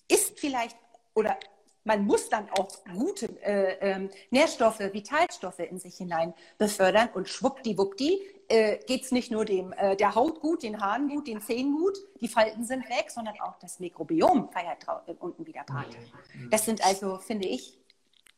[0.09, 0.77] ist vielleicht
[1.15, 1.39] oder
[1.85, 8.21] man muss dann auch gute äh, äh, Nährstoffe, Vitalstoffe in sich hinein befördern und schwuppdiwuppdi
[8.49, 11.77] äh, geht es nicht nur dem, äh, der Haut gut, den Haaren gut, den Zähnen
[11.77, 15.97] gut, die Falten sind weg, sondern auch das Mikrobiom feiert äh, unten wieder Party.
[16.51, 17.79] Das sind also, finde ich,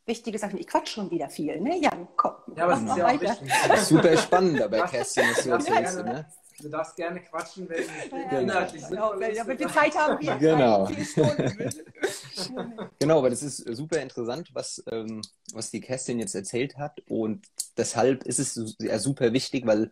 [0.05, 0.59] wichtige Sachen.
[0.59, 1.79] Ich quatsch schon wieder viel, ne?
[1.79, 2.33] Jan, komm.
[2.55, 3.51] Ja, aber es ist ja auch wichtig.
[3.83, 6.25] Super spannend dabei, Kerstin, was du erzählst, ne?
[6.61, 7.83] Du darfst gerne quatschen, wenn
[8.31, 9.35] ja, inhaltlich ja, genau, ist.
[9.35, 10.35] Ja, die Zeit haben wir.
[10.35, 10.87] Genau.
[12.99, 15.21] genau, aber das ist super interessant, was, ähm,
[15.53, 17.01] was die Kerstin jetzt erzählt hat.
[17.07, 19.91] Und deshalb ist es ja super wichtig, weil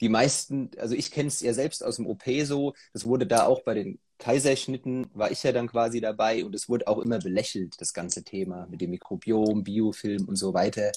[0.00, 3.46] die meisten, also ich kenne es ja selbst aus dem OP so, das wurde da
[3.46, 7.18] auch bei den Kaiserschnitten, war ich ja dann quasi dabei und es wurde auch immer
[7.18, 10.92] belächelt, das ganze Thema mit dem Mikrobiom, Biofilm und so weiter.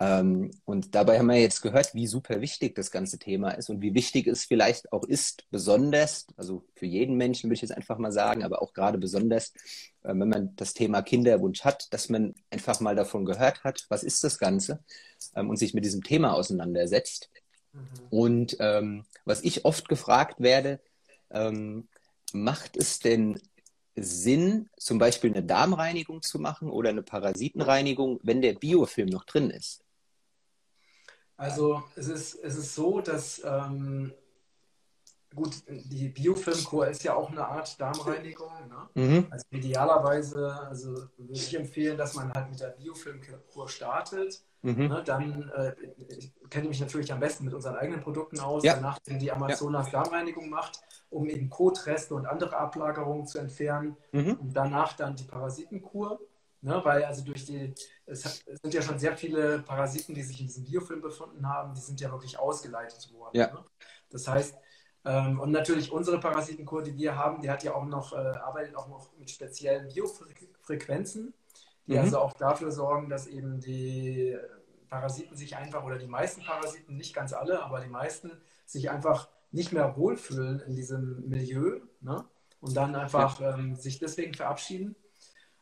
[0.00, 3.82] Ähm, und dabei haben wir jetzt gehört, wie super wichtig das ganze Thema ist und
[3.82, 7.98] wie wichtig es vielleicht auch ist, besonders, also für jeden Menschen würde ich jetzt einfach
[7.98, 9.52] mal sagen, aber auch gerade besonders,
[10.04, 14.04] äh, wenn man das Thema Kinderwunsch hat, dass man einfach mal davon gehört hat, was
[14.04, 14.84] ist das Ganze
[15.34, 17.28] ähm, und sich mit diesem Thema auseinandersetzt.
[17.72, 17.80] Mhm.
[18.10, 20.80] Und ähm, was ich oft gefragt werde,
[21.30, 21.88] ähm,
[22.34, 23.40] macht es denn
[23.96, 29.50] Sinn, zum Beispiel eine Darmreinigung zu machen oder eine Parasitenreinigung, wenn der Biofilm noch drin
[29.50, 29.82] ist?
[31.36, 34.12] Also es ist, es ist so, dass ähm,
[35.34, 38.52] gut, die Biofilmkur ist ja auch eine Art Darmreinigung.
[38.68, 39.02] Ne?
[39.02, 39.26] Mhm.
[39.30, 44.42] Also idealerweise also würde ich empfehlen, dass man halt mit der Biofilmkur startet.
[44.62, 44.88] Mhm.
[44.88, 45.02] Ne?
[45.04, 45.74] Dann äh,
[46.08, 48.74] ich kenne mich natürlich am besten mit unseren eigenen Produkten aus, ja.
[48.74, 50.02] danach die Amazonas ja.
[50.02, 54.34] Darmreinigung macht, um eben Kotreste und andere Ablagerungen zu entfernen mhm.
[54.34, 56.20] und danach dann die Parasitenkur.
[56.60, 57.72] Ne, weil also durch die,
[58.04, 61.80] es, sind ja schon sehr viele Parasiten, die sich in diesem Biofilm befunden haben, die
[61.80, 63.36] sind ja wirklich ausgeleitet worden.
[63.36, 63.52] Ja.
[63.52, 63.64] Ne?
[64.10, 64.56] Das heißt,
[65.04, 68.74] ähm, und natürlich unsere Parasitenkur, die wir haben, die hat ja auch noch, äh, arbeitet
[68.74, 71.32] auch noch mit speziellen Biofrequenzen,
[71.86, 72.00] die mhm.
[72.00, 74.36] also auch dafür sorgen, dass eben die
[74.88, 78.32] Parasiten sich einfach, oder die meisten Parasiten, nicht ganz alle, aber die meisten,
[78.66, 82.24] sich einfach nicht mehr wohlfühlen in diesem Milieu ne?
[82.60, 83.56] und dann einfach ja.
[83.56, 84.94] ähm, sich deswegen verabschieden.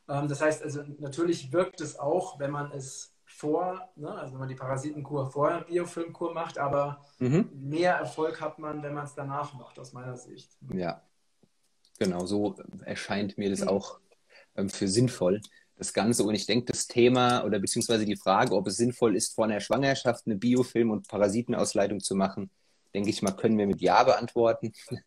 [0.09, 4.11] Ähm, das heißt also, natürlich wirkt es auch, wenn man es vor, ne?
[4.11, 7.51] also wenn man die Parasitenkur vor der Biofilmkur macht, aber mhm.
[7.55, 10.57] mehr Erfolg hat man, wenn man es danach macht, aus meiner Sicht.
[10.75, 11.03] Ja,
[11.99, 14.01] genau, so erscheint mir das auch
[14.57, 15.41] ähm, für sinnvoll,
[15.77, 16.25] das Ganze.
[16.25, 19.61] Und ich denke, das Thema oder beziehungsweise die Frage, ob es sinnvoll ist, vor einer
[19.61, 22.51] Schwangerschaft eine Biofilm- und Parasitenausleitung zu machen,
[22.97, 24.73] denke ich mal, können wir mit Ja beantworten.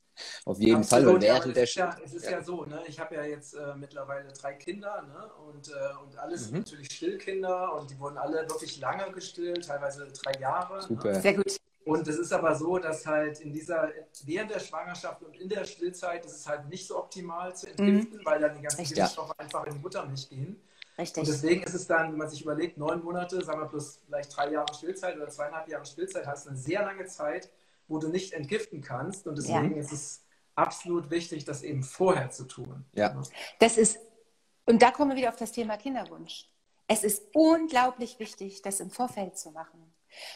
[0.46, 1.16] Auf jeden Absolut, Fall.
[1.16, 2.32] Und während der es ist, ja, es ist ja.
[2.32, 2.84] ja so, ne?
[2.88, 5.32] ich habe ja jetzt äh, mittlerweile drei Kinder ne?
[5.48, 5.72] und, äh,
[6.04, 6.60] und alles mhm.
[6.60, 10.76] natürlich Stillkinder und die wurden alle wirklich lange gestillt, teilweise drei Jahre.
[10.76, 10.82] Ne?
[10.84, 11.12] Super.
[11.14, 11.22] Ne?
[11.22, 11.58] Sehr gut.
[11.86, 13.90] Und es ist aber so, dass halt in dieser,
[14.26, 18.20] während der Schwangerschaft und in der Stillzeit ist es halt nicht so optimal zu entgiften,
[18.20, 18.26] mhm.
[18.26, 19.36] weil dann die ganzen Giftstoffe ja.
[19.38, 20.62] einfach in die Muttermilch gehen.
[21.00, 21.22] Richtig.
[21.22, 24.36] Und deswegen ist es dann, wenn man sich überlegt, neun Monate, sagen wir plus vielleicht
[24.36, 27.50] drei Jahre Stillzeit oder zweieinhalb Jahre Stillzeit, hast du eine sehr lange Zeit,
[27.90, 29.28] wo du nicht entgiften kannst.
[29.28, 29.82] Und deswegen ja.
[29.82, 30.26] ist es
[30.56, 32.86] absolut wichtig, das eben vorher zu tun.
[32.94, 33.22] Ja.
[33.60, 34.00] Das ist,
[34.66, 36.50] und da kommen wir wieder auf das Thema Kinderwunsch.
[36.88, 39.94] Es ist unglaublich wichtig, das im Vorfeld zu machen.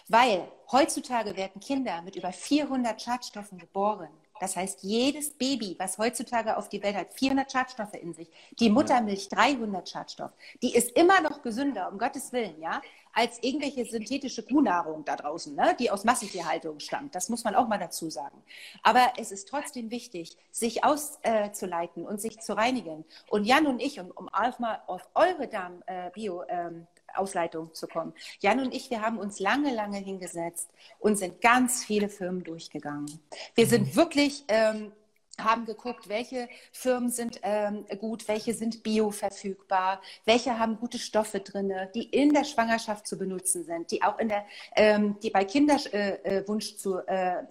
[0.07, 4.09] Weil heutzutage werden Kinder mit über 400 Schadstoffen geboren.
[4.39, 8.29] Das heißt, jedes Baby, was heutzutage auf die Welt hat, 400 Schadstoffe in sich.
[8.59, 10.31] Die Muttermilch 300 Schadstoff.
[10.61, 12.81] Die ist immer noch gesünder, um Gottes Willen, ja
[13.13, 17.15] als irgendwelche synthetische Kuhnahrung da draußen, ne, die aus Massentierhaltung stammt.
[17.15, 18.43] Das muss man auch mal dazu sagen.
[18.81, 23.05] Aber es ist trotzdem wichtig, sich auszuleiten äh, und sich zu reinigen.
[23.29, 27.87] Und Jan und ich, um, um auch mal auf eure Darm-Bio- äh, ähm, Ausleitung zu
[27.87, 28.13] kommen.
[28.39, 33.19] Jan und ich, wir haben uns lange, lange hingesetzt und sind ganz viele Firmen durchgegangen.
[33.55, 33.95] Wir sind mhm.
[33.95, 34.91] wirklich ähm,
[35.39, 41.73] haben geguckt, welche Firmen sind ähm, gut, welche sind bioverfügbar, welche haben gute Stoffe drin,
[41.95, 44.45] die in der Schwangerschaft zu benutzen sind, die auch in der,
[44.75, 47.43] ähm, die bei Kinderwunsch äh, äh zu äh,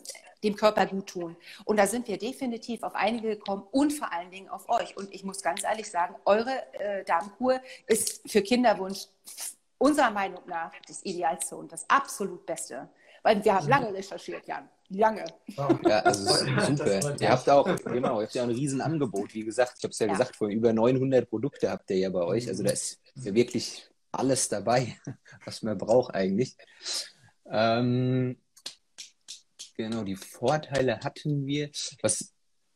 [0.42, 1.36] dem Körper gut tun.
[1.64, 4.96] Und da sind wir definitiv auf einige gekommen und vor allen Dingen auf euch.
[4.96, 9.06] Und ich muss ganz ehrlich sagen, eure äh, Darmkur ist für Kinderwunsch
[9.78, 12.88] unserer Meinung nach das Idealste und das absolut Beste.
[13.22, 15.24] Weil wir haben lange recherchiert, Jan lange.
[15.86, 17.16] Ja, also super.
[17.20, 19.34] Ihr habt auch, genau, ihr habt ja ein Riesenangebot.
[19.34, 22.10] Wie gesagt, ich habe es ja, ja, gesagt, vor über 900 Produkte habt ihr ja
[22.10, 22.48] bei euch.
[22.48, 24.96] Also da ist ja wirklich alles dabei,
[25.44, 26.56] was man braucht eigentlich.
[27.46, 28.36] Ähm,
[29.74, 31.70] genau, die Vorteile hatten wir.
[32.02, 32.32] Was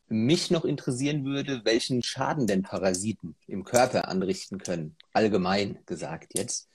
[0.09, 6.69] mich noch interessieren würde, welchen Schaden denn Parasiten im Körper anrichten können, allgemein gesagt jetzt.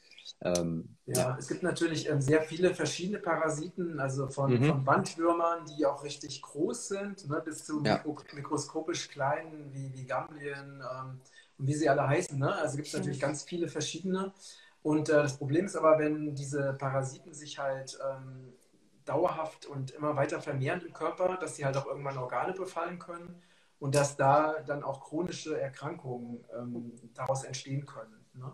[0.43, 4.65] Ähm, ja, ja, es gibt natürlich ähm, sehr viele verschiedene Parasiten, also von, mhm.
[4.65, 7.97] von Bandwürmern, die auch richtig groß sind, ne, bis zu ja.
[7.97, 11.21] mikro mikroskopisch kleinen wie, wie Gamblien ähm,
[11.57, 12.39] und wie sie alle heißen.
[12.39, 12.53] Ne?
[12.55, 14.33] Also gibt es natürlich ganz viele verschiedene.
[14.81, 18.53] Und äh, das Problem ist aber, wenn diese Parasiten sich halt ähm,
[19.05, 23.41] dauerhaft und immer weiter vermehren im Körper, dass sie halt auch irgendwann Organe befallen können
[23.79, 28.25] und dass da dann auch chronische Erkrankungen ähm, daraus entstehen können.
[28.33, 28.53] Ne?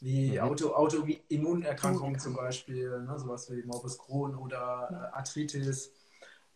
[0.00, 0.38] wie mhm.
[0.40, 5.92] Auto, Autoimmunerkrankungen zum Beispiel, ne, sowas wie Morbus Crohn oder äh, Arthritis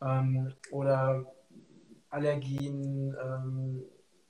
[0.00, 1.24] ähm, oder
[2.10, 3.84] Allergien, ähm,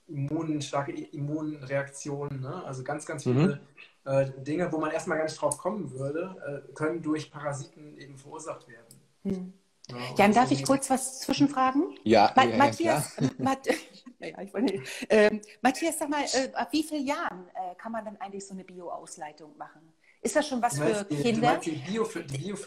[0.07, 2.63] Immun, starke Immunreaktionen, ne?
[2.65, 3.59] also ganz, ganz viele
[4.05, 4.11] mhm.
[4.11, 6.35] äh, Dinge, wo man erstmal gar nicht drauf kommen würde,
[6.67, 8.92] äh, können durch Parasiten eben verursacht werden.
[9.23, 9.53] Mhm.
[9.89, 11.97] Ja, Jan, darf ich kurz was zwischenfragen?
[12.03, 13.67] Ja, Ma ja, Matthias, ja, Matt
[14.19, 18.05] ja, ich wollte, ähm, Matthias, sag mal, äh, ab wie vielen Jahren äh, kann man
[18.05, 19.93] dann eigentlich so eine Bio-Ausleitung machen?
[20.21, 21.57] Ist das schon was für die, Kinder?
[21.57, 21.71] Die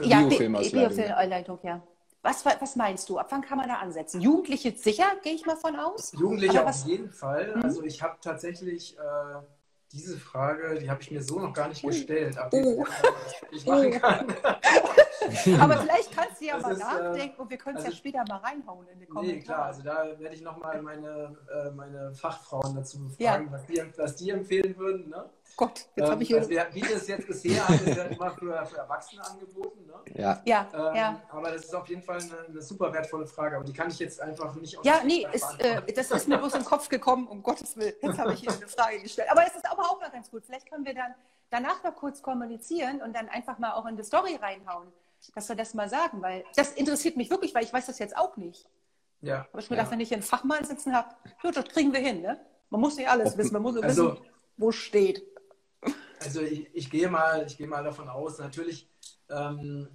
[0.02, 1.82] ja, Biofilm-Ausleitung, ja.
[2.20, 3.18] Was, was meinst du?
[3.18, 4.20] Ab wann kann man da ansetzen?
[4.20, 6.12] Jugendliche sicher, gehe ich mal von aus?
[6.12, 7.54] Jugendliche auf jeden Fall.
[7.56, 7.62] Mhm.
[7.62, 9.02] Also ich habe tatsächlich äh,
[9.92, 12.84] diese Frage, die habe ich mir so noch gar nicht gestellt, ab oh.
[13.52, 14.26] ich machen kann.
[15.60, 17.94] Aber vielleicht kannst du ja das mal ist, äh, nachdenken und wir können es also,
[17.94, 19.38] ja später mal reinhauen in die Kommentare.
[19.38, 23.52] Nee, klar, also da werde ich nochmal meine, äh, meine Fachfrauen dazu fragen, ja.
[23.52, 25.08] was, die, was die empfehlen würden.
[25.08, 25.28] Ne?
[25.56, 26.36] Gott, jetzt ähm, habe ich hier.
[26.36, 29.86] Also wir, wie das jetzt bisher hat, ist ja immer für, für Erwachsene angeboten.
[29.86, 30.20] Ne?
[30.20, 30.42] Ja.
[30.44, 31.22] Ja, ähm, ja.
[31.30, 33.98] Aber das ist auf jeden Fall eine, eine, super wertvolle Frage, aber die kann ich
[33.98, 37.26] jetzt einfach nicht aus Ja, nee, ist, äh, das ist mir bloß im Kopf gekommen,
[37.26, 37.94] um Gottes Willen.
[38.02, 39.30] Jetzt habe ich hier eine Frage gestellt.
[39.30, 40.44] Aber es ist aber auch mal ganz gut.
[40.44, 41.14] Vielleicht können wir dann
[41.48, 44.92] danach noch kurz kommunizieren und dann einfach mal auch in die Story reinhauen,
[45.34, 48.14] dass wir das mal sagen, weil das interessiert mich wirklich, weil ich weiß das jetzt
[48.16, 48.68] auch nicht.
[49.22, 49.46] Ja.
[49.50, 49.82] Aber ich mir ja.
[49.82, 52.20] gedacht, wenn ich hier einen Fachmann sitzen habe, gut, das kriegen wir hin.
[52.20, 52.38] Ne?
[52.68, 54.24] Man muss nicht alles wissen, man muss also, wissen,
[54.58, 55.24] wo es steht.
[56.20, 58.88] Also ich, ich, gehe mal, ich gehe mal davon aus, natürlich,
[59.28, 59.88] ähm,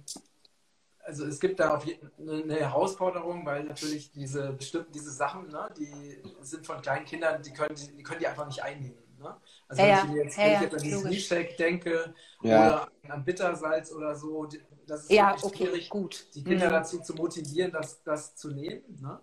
[1.04, 5.68] also es gibt da auf jeden, eine Herausforderung, weil natürlich diese bestimmten diese Sachen, ne,
[5.76, 9.02] die sind von kleinen Kindern, die können die, können die einfach nicht einnehmen.
[9.18, 9.36] Ne?
[9.68, 13.24] Also ja, wenn ich jetzt, ja, wenn ich jetzt an diesen Recheck denke oder an
[13.24, 14.48] Bittersalz oder so,
[14.86, 16.26] das ist ja, okay, schwierig, gut.
[16.34, 16.72] die Kinder mhm.
[16.72, 18.82] dazu zu motivieren, das, das zu nehmen.
[19.00, 19.20] Ne?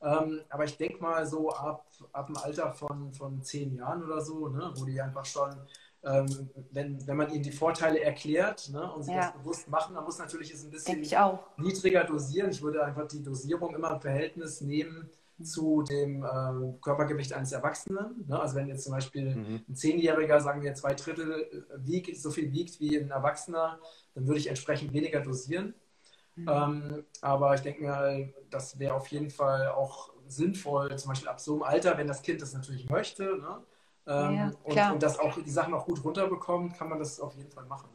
[0.00, 4.20] Ähm, aber ich denke mal so ab, ab dem Alter von, von zehn Jahren oder
[4.20, 5.54] so, ne, wo die einfach schon
[6.04, 9.20] ähm, wenn, wenn man ihnen die Vorteile erklärt ne, und sie ja.
[9.20, 11.00] das bewusst machen, dann muss natürlich es ein bisschen
[11.56, 12.50] niedriger dosieren.
[12.50, 15.10] Ich würde einfach die Dosierung immer im Verhältnis nehmen
[15.42, 18.24] zu dem ähm, Körpergewicht eines Erwachsenen.
[18.26, 18.40] Ne?
[18.40, 19.64] Also wenn jetzt zum Beispiel mhm.
[19.68, 23.78] ein Zehnjähriger, sagen wir, zwei Drittel äh, wiegt, so viel wiegt wie ein Erwachsener,
[24.14, 25.74] dann würde ich entsprechend weniger dosieren.
[26.34, 26.48] Mhm.
[26.48, 31.40] Ähm, aber ich denke mir, das wäre auf jeden Fall auch sinnvoll, zum Beispiel ab
[31.40, 33.62] so einem Alter, wenn das Kind das natürlich möchte ne?
[34.06, 37.34] Ähm, ja, und, und, das auch die Sachen auch gut runterbekommt, kann man das auf
[37.36, 37.88] jeden Fall machen.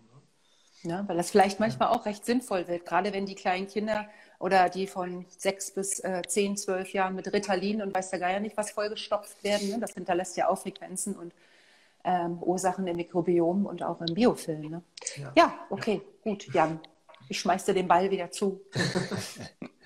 [0.83, 0.91] Ne?
[0.91, 4.07] Ja, weil das vielleicht manchmal auch recht sinnvoll wird, gerade wenn die kleinen Kinder
[4.39, 8.39] oder die von sechs bis äh, zehn, zwölf Jahren mit Ritalin und weiß der Geier
[8.39, 9.69] nicht was vollgestopft werden.
[9.69, 9.79] Ne?
[9.79, 11.33] Das hinterlässt ja auch Frequenzen und
[12.03, 14.69] ähm, Ursachen im Mikrobiom und auch im Biofilm.
[14.69, 14.81] Ne?
[15.17, 15.33] Ja.
[15.35, 16.79] ja, okay, gut, Jan.
[17.29, 18.61] Ich schmeiß dir den Ball wieder zu.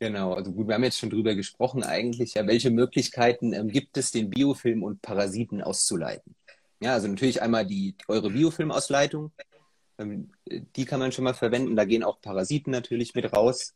[0.00, 3.96] Genau, also gut, wir haben jetzt schon drüber gesprochen eigentlich, ja, welche Möglichkeiten ähm, gibt
[3.96, 6.36] es, den Biofilm und Parasiten auszuleiten?
[6.80, 9.32] Ja, also natürlich einmal die, eure Biofilmausleitung,
[9.98, 13.74] ähm, die kann man schon mal verwenden, da gehen auch Parasiten natürlich mit raus.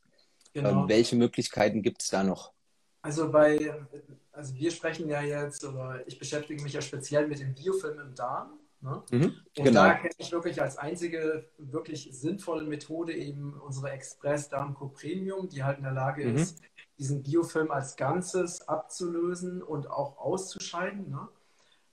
[0.55, 0.83] Genau.
[0.83, 2.53] Ähm, welche Möglichkeiten gibt es da noch?
[3.01, 3.75] Also bei,
[4.31, 8.15] also wir sprechen ja jetzt, oder ich beschäftige mich ja speziell mit dem Biofilm im
[8.15, 8.61] Darm.
[8.83, 9.01] Ne?
[9.13, 9.85] Mhm, und genau.
[9.85, 15.63] da kenne ich wirklich als einzige wirklich sinnvolle Methode eben unsere Express Darmco Premium, die
[15.63, 16.37] halt in der Lage mhm.
[16.37, 16.61] ist,
[16.99, 21.11] diesen Biofilm als Ganzes abzulösen und auch auszuscheiden.
[21.11, 21.29] Ne?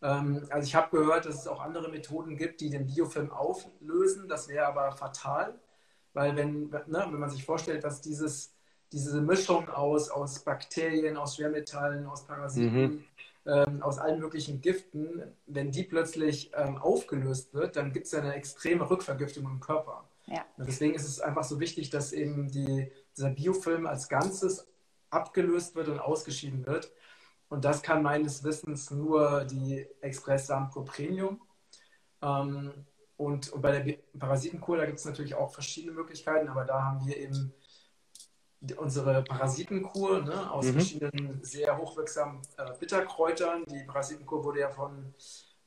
[0.02, 4.28] Ähm, also ich habe gehört, dass es auch andere Methoden gibt, die den Biofilm auflösen.
[4.28, 5.60] Das wäre aber fatal,
[6.14, 8.56] weil wenn, ne, wenn man sich vorstellt, dass dieses,
[8.92, 13.04] diese Mischung aus, aus Bakterien, aus Schwermetallen, aus Parasiten, mhm
[13.46, 18.20] ähm, aus allen möglichen Giften, wenn die plötzlich ähm, aufgelöst wird, dann gibt es ja
[18.20, 20.06] eine extreme Rückvergiftung im Körper.
[20.28, 20.46] Ja.
[20.58, 24.68] deswegen ist es einfach so wichtig, dass eben die, dieser Biofilm als Ganzes
[25.10, 26.92] abgelöst wird und ausgeschieden wird.
[27.48, 31.42] Und das kann meines Wissens nur die Express Samco Premium.
[32.22, 32.86] Ähm,
[33.18, 37.06] und, und, bei der Parasitenkur, da gibt es natürlich auch verschiedene Möglichkeiten, aber da haben
[37.06, 37.54] wir eben
[38.78, 40.74] unsere Parasitenkur ne, aus mhm.
[40.74, 43.64] verschiedenen sehr hochwirksamen äh, Bitterkräutern.
[43.66, 45.14] Die Parasitenkur wurde ja von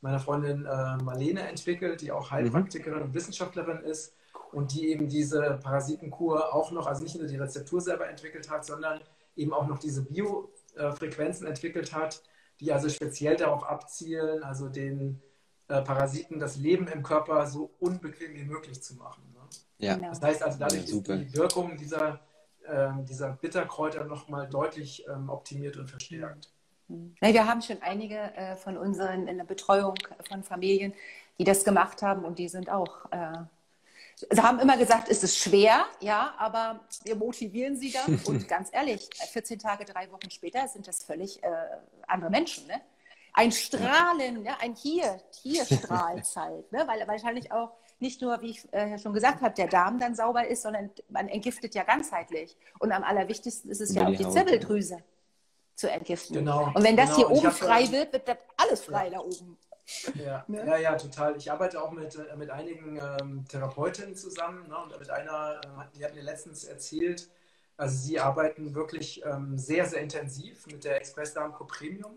[0.00, 3.04] meiner Freundin äh, Marlene entwickelt, die auch Heilpraktikerin mhm.
[3.06, 4.14] und Wissenschaftlerin ist
[4.52, 8.64] und die eben diese Parasitenkur auch noch, also nicht nur die Rezeptur selber entwickelt hat,
[8.66, 9.00] sondern
[9.36, 12.22] eben auch noch diese Biofrequenzen entwickelt hat,
[12.60, 15.22] die also speziell darauf abzielen, also den
[15.68, 19.22] äh, Parasiten das Leben im Körper so unbequem wie möglich zu machen.
[19.32, 19.40] Ne?
[19.78, 19.96] Ja.
[19.96, 22.20] Das heißt also, dadurch ja, ist die Wirkung dieser
[23.08, 26.48] dieser Bitterkräuter nochmal deutlich ähm, optimiert und verstärkt.
[26.88, 27.14] Mhm.
[27.20, 29.94] wir haben schon einige äh, von unseren in der Betreuung
[30.28, 30.94] von Familien,
[31.38, 33.32] die das gemacht haben und die sind auch, äh,
[34.30, 38.68] sie haben immer gesagt, es ist schwer, ja, aber wir motivieren sie dann und ganz
[38.72, 41.48] ehrlich, 14 Tage, drei Wochen später sind das völlig äh,
[42.06, 42.80] andere Menschen, ne?
[43.34, 46.84] Ein Strahlen, ja, ein Hier, Hier-Strahlzeit, ne?
[46.86, 47.70] weil wahrscheinlich auch
[48.02, 51.28] nicht nur, wie ich äh, schon gesagt habe, der Darm dann sauber ist, sondern man
[51.28, 52.56] entgiftet ja ganzheitlich.
[52.78, 54.98] Und am allerwichtigsten ist es ja auch die Zirbeldrüse
[55.74, 56.36] zu entgiften.
[56.36, 57.28] Genau, und wenn das genau.
[57.28, 59.12] hier oben frei wird, wird das alles frei ja.
[59.12, 59.56] da oben.
[60.14, 60.66] Ja, ne?
[60.66, 61.36] ja, ja, total.
[61.36, 64.76] Ich arbeite auch mit, äh, mit einigen ähm, Therapeutinnen zusammen ne?
[64.76, 67.28] und mit einer, äh, die hat mir letztens erzählt,
[67.76, 72.16] also sie arbeiten wirklich ähm, sehr, sehr intensiv mit der Express Darmco Premium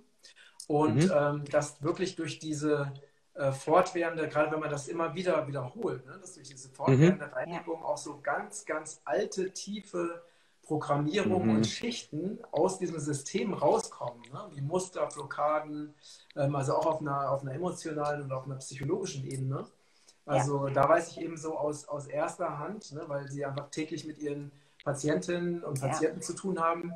[0.68, 1.12] und mhm.
[1.16, 2.92] ähm, das wirklich durch diese
[3.36, 7.34] äh, fortwährende, gerade wenn man das immer wieder wiederholt, ne, dass durch diese fortwährende mhm.
[7.34, 10.24] Reinigung auch so ganz, ganz alte, tiefe
[10.64, 11.56] Programmierungen mhm.
[11.58, 15.94] und Schichten aus diesem System rauskommen, ne, wie Muster, Blockaden,
[16.36, 19.68] ähm, also auch auf einer, auf einer emotionalen und auf einer psychologischen Ebene.
[20.26, 20.74] Also ja.
[20.74, 24.18] da weiß ich eben so aus, aus erster Hand, ne, weil sie einfach täglich mit
[24.18, 24.52] ihren
[24.84, 26.26] Patientinnen und Patienten ja.
[26.26, 26.94] zu tun haben,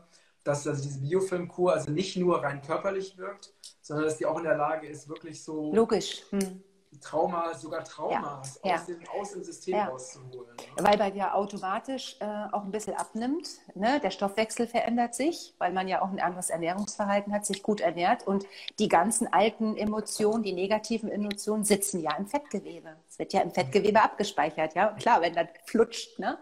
[0.49, 4.45] dass also diese Biofilmkur also nicht nur rein körperlich wirkt, sondern dass die auch in
[4.45, 6.23] der Lage ist, wirklich so Logisch.
[6.31, 6.63] Hm.
[7.01, 8.73] Trauma, sogar Traumas ja.
[8.73, 9.85] aus, Dem, aus, Dem, System ja.
[9.85, 10.55] rauszuholen.
[10.55, 10.83] Ne?
[10.83, 13.47] Weil bei dir automatisch äh, auch ein bisschen abnimmt.
[13.75, 13.99] Ne?
[14.01, 18.25] Der Stoffwechsel verändert sich, weil man ja auch ein anderes Ernährungsverhalten hat, sich gut ernährt.
[18.25, 18.45] Und
[18.79, 22.95] die ganzen alten Emotionen, die negativen Emotionen, sitzen ja im Fettgewebe.
[23.07, 24.73] Es wird ja im Fettgewebe abgespeichert.
[24.73, 26.39] Ja, klar, wenn das flutscht, ne?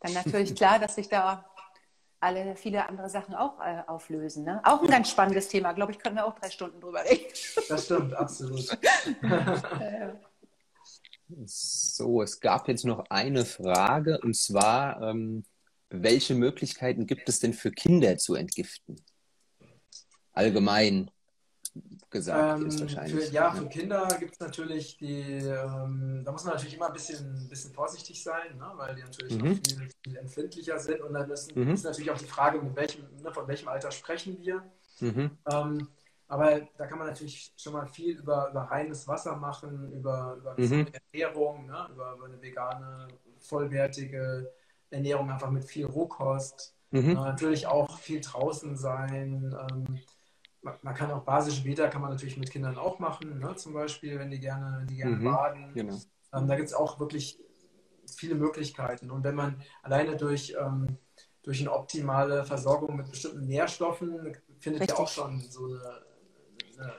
[0.00, 1.49] dann natürlich klar, dass sich da
[2.20, 4.44] alle viele andere Sachen auch äh, auflösen.
[4.44, 4.60] Ne?
[4.64, 5.72] Auch ein ganz spannendes Thema.
[5.72, 7.24] Glaube ich, können wir auch drei Stunden drüber reden.
[7.68, 8.68] Das stimmt, absolut.
[11.46, 15.44] so, es gab jetzt noch eine Frage und zwar, ähm,
[15.88, 19.00] welche Möglichkeiten gibt es denn für Kinder zu entgiften?
[20.32, 21.10] Allgemein
[22.10, 23.28] gesagt ähm, ist wahrscheinlich.
[23.28, 26.92] Für, ja, für Kinder gibt es natürlich die, ähm, da muss man natürlich immer ein
[26.92, 28.72] bisschen, bisschen vorsichtig sein, ne?
[28.76, 29.60] weil die natürlich mhm.
[29.64, 31.00] viel, viel, empfindlicher sind.
[31.00, 31.70] Und dann ist, mhm.
[31.70, 34.62] ist, natürlich auch die Frage, mit welchem, ne, von welchem Alter sprechen wir.
[35.00, 35.30] Mhm.
[35.50, 35.88] Ähm,
[36.26, 40.54] Aber da kann man natürlich schon mal viel über, über reines Wasser machen, über, über
[40.58, 40.86] mhm.
[41.12, 41.88] Ernährung, ne?
[41.92, 43.08] über, über, eine vegane,
[43.38, 44.52] vollwertige
[44.90, 46.74] Ernährung, einfach mit viel Rohkost.
[46.90, 47.10] Mhm.
[47.10, 49.56] Äh, natürlich auch viel draußen sein.
[50.62, 53.56] Man, kann auch basische Beta kann man natürlich mit Kindern auch machen, ne?
[53.56, 55.24] zum Beispiel, wenn die gerne, wenn die gerne mhm.
[55.24, 55.74] baden.
[55.74, 55.98] Genau.
[56.34, 57.38] Ähm, da gibt es auch wirklich
[58.16, 59.10] viele Möglichkeiten.
[59.10, 60.98] Und wenn man alleine durch, ähm,
[61.42, 64.98] durch eine optimale Versorgung mit bestimmten Nährstoffen findet Richtig.
[64.98, 66.02] ja auch schon so eine,
[66.78, 66.92] eine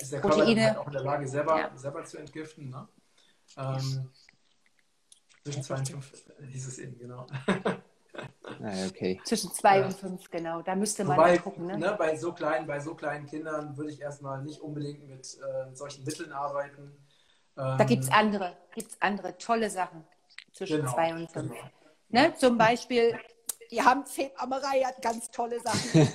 [0.00, 1.76] ist der Körper halt auch in der Lage, selber, ja.
[1.76, 2.70] selber zu entgiften.
[2.70, 2.88] Ne?
[3.56, 4.10] Ähm,
[5.44, 6.12] zwischen zwei und fünf
[6.48, 7.26] hieß es eben, genau.
[8.62, 9.20] Ah, okay.
[9.24, 9.86] Zwischen zwei ja.
[9.86, 10.62] und fünf, genau.
[10.62, 11.66] Da müsste man Wobei, gucken.
[11.66, 11.78] Ne?
[11.78, 15.74] Ne, bei, so kleinen, bei so kleinen Kindern würde ich erstmal nicht unbedingt mit äh,
[15.74, 16.92] solchen Mitteln arbeiten.
[17.56, 20.04] Ähm, da gibt es andere, gibt's andere tolle Sachen
[20.52, 21.52] zwischen genau, zwei und fünf.
[21.52, 21.70] Genau.
[22.08, 22.34] Ne?
[22.34, 23.18] Zum Beispiel,
[23.70, 26.08] die Handfebammerei hat ganz tolle Sachen.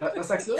[0.16, 0.56] Was sagst du?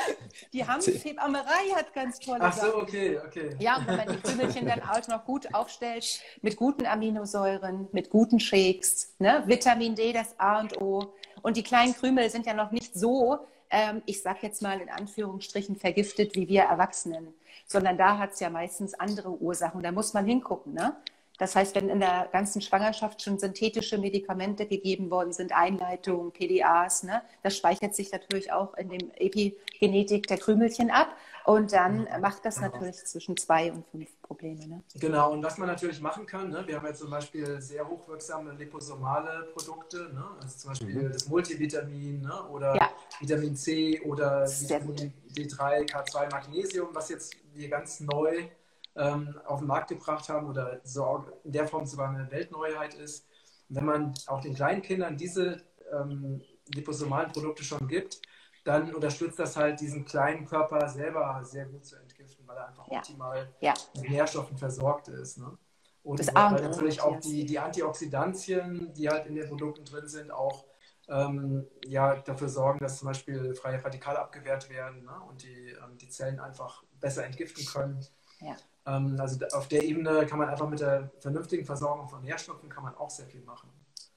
[0.52, 2.60] Die Handfebammerei hat ganz tolle Sachen.
[2.60, 3.56] Ach so, okay, okay.
[3.58, 8.10] Ja, und wenn man die Krümelchen dann auch noch gut aufstellt, mit guten Aminosäuren, mit
[8.10, 9.42] guten Shakes, ne?
[9.46, 11.12] Vitamin D, das A und O.
[11.42, 13.38] Und die kleinen Krümel sind ja noch nicht so,
[13.70, 17.34] ähm, ich sag jetzt mal in Anführungsstrichen, vergiftet wie wir Erwachsenen,
[17.66, 19.82] sondern da hat es ja meistens andere Ursachen.
[19.82, 20.74] Da muss man hingucken.
[20.74, 20.94] Ne?
[21.42, 27.02] Das heißt, wenn in der ganzen Schwangerschaft schon synthetische Medikamente gegeben worden sind, Einleitungen, PDAs,
[27.02, 31.08] ne, das speichert sich natürlich auch in dem Epigenetik der Krümelchen ab.
[31.44, 34.68] Und dann macht das natürlich zwischen zwei und fünf Probleme.
[34.68, 34.84] Ne?
[35.00, 38.52] Genau, und was man natürlich machen kann, ne, wir haben ja zum Beispiel sehr hochwirksame
[38.52, 41.12] liposomale Produkte, ne, also zum Beispiel mhm.
[41.12, 42.88] das Multivitamin ne, oder ja.
[43.18, 48.48] Vitamin C oder Vitamin D3, K2, Magnesium, was jetzt wir ganz neu
[48.96, 53.26] ähm, auf den Markt gebracht haben oder so in der Form sogar eine Weltneuheit ist.
[53.68, 55.62] Und wenn man auch den kleinen Kindern diese
[55.92, 56.42] ähm,
[56.74, 58.20] liposomalen Produkte schon gibt,
[58.64, 62.86] dann unterstützt das halt diesen kleinen Körper selber sehr gut zu entgiften, weil er einfach
[62.88, 62.98] ja.
[62.98, 63.74] optimal ja.
[63.96, 65.38] mit Nährstoffen versorgt ist.
[65.38, 65.58] Ne?
[66.04, 70.30] Und das weil natürlich auch die, die Antioxidantien, die halt in den Produkten drin sind,
[70.30, 70.64] auch
[71.08, 75.20] ähm, ja, dafür sorgen, dass zum Beispiel freie Radikale abgewehrt werden ne?
[75.28, 78.04] und die, ähm, die Zellen einfach besser entgiften können.
[78.40, 78.56] Ja.
[78.86, 82.82] Ähm, also auf der Ebene kann man einfach mit der vernünftigen Versorgung von Nährstoffen kann
[82.82, 83.70] man auch sehr viel machen.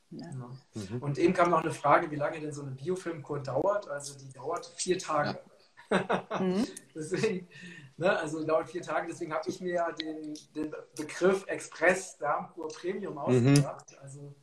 [0.10, 0.26] Ja.
[0.26, 0.50] Ja.
[0.74, 1.02] Mhm.
[1.02, 3.88] Und eben kam noch eine Frage, wie lange denn so eine Biofilmkur dauert.
[3.88, 5.40] Also die dauert vier Tage.
[5.92, 6.24] Ja.
[6.40, 6.66] mhm.
[6.96, 7.48] Deswegen,
[7.98, 9.08] ne, also dauert vier Tage.
[9.08, 13.20] Deswegen habe ich mir ja den, den Begriff Express Darmkur Premium mhm.
[13.20, 13.92] ausgedacht.
[13.92, 13.98] Mhm.
[14.02, 14.36] Also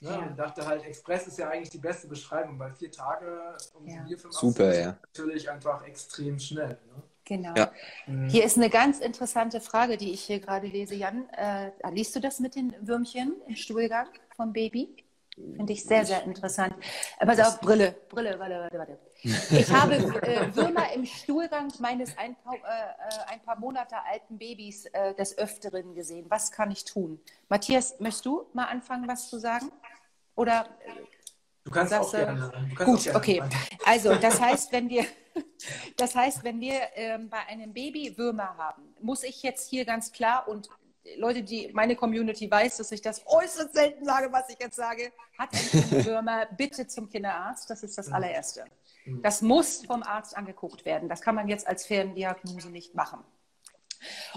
[0.00, 0.18] ne, ja.
[0.18, 4.02] und dachte halt, Express ist ja eigentlich die beste Beschreibung, weil vier Tage um ja.
[4.02, 4.98] Biofilm Super, ja.
[5.02, 6.78] natürlich einfach extrem schnell.
[6.86, 7.02] Ne?
[7.32, 7.54] Genau.
[7.56, 7.72] Ja.
[8.06, 8.28] Mhm.
[8.28, 10.94] Hier ist eine ganz interessante Frage, die ich hier gerade lese.
[10.94, 14.94] Jan, äh, liest du das mit den Würmchen im Stuhlgang vom Baby?
[15.34, 16.74] Finde ich sehr, sehr interessant.
[17.18, 18.98] Äh, pass auf, Brille, Brille, warte, warte, warte.
[19.22, 24.36] Ich habe äh, Würmer im Stuhlgang meines ein paar, äh, äh, ein paar Monate alten
[24.36, 26.26] Babys äh, des Öfteren gesehen.
[26.28, 27.18] Was kann ich tun?
[27.48, 29.72] Matthias, möchtest du mal anfangen, was zu sagen?
[30.34, 30.66] Oder
[31.64, 32.52] Du kannst auch gerne.
[32.68, 33.60] Du kannst Gut, auch gerne okay.
[33.86, 35.06] Also, das heißt, wenn wir,
[35.96, 40.12] das heißt, wenn wir ähm, bei einem Baby Würmer haben, muss ich jetzt hier ganz
[40.12, 40.68] klar und
[41.16, 45.12] Leute, die meine Community weiß, dass ich das äußerst selten sage, was ich jetzt sage,
[45.36, 47.68] hat ein Würmer, bitte zum Kinderarzt.
[47.68, 48.14] Das ist das mhm.
[48.14, 48.64] allererste.
[49.04, 49.22] Mhm.
[49.22, 51.08] Das muss vom Arzt angeguckt werden.
[51.08, 53.24] Das kann man jetzt als Ferndiagnose nicht machen.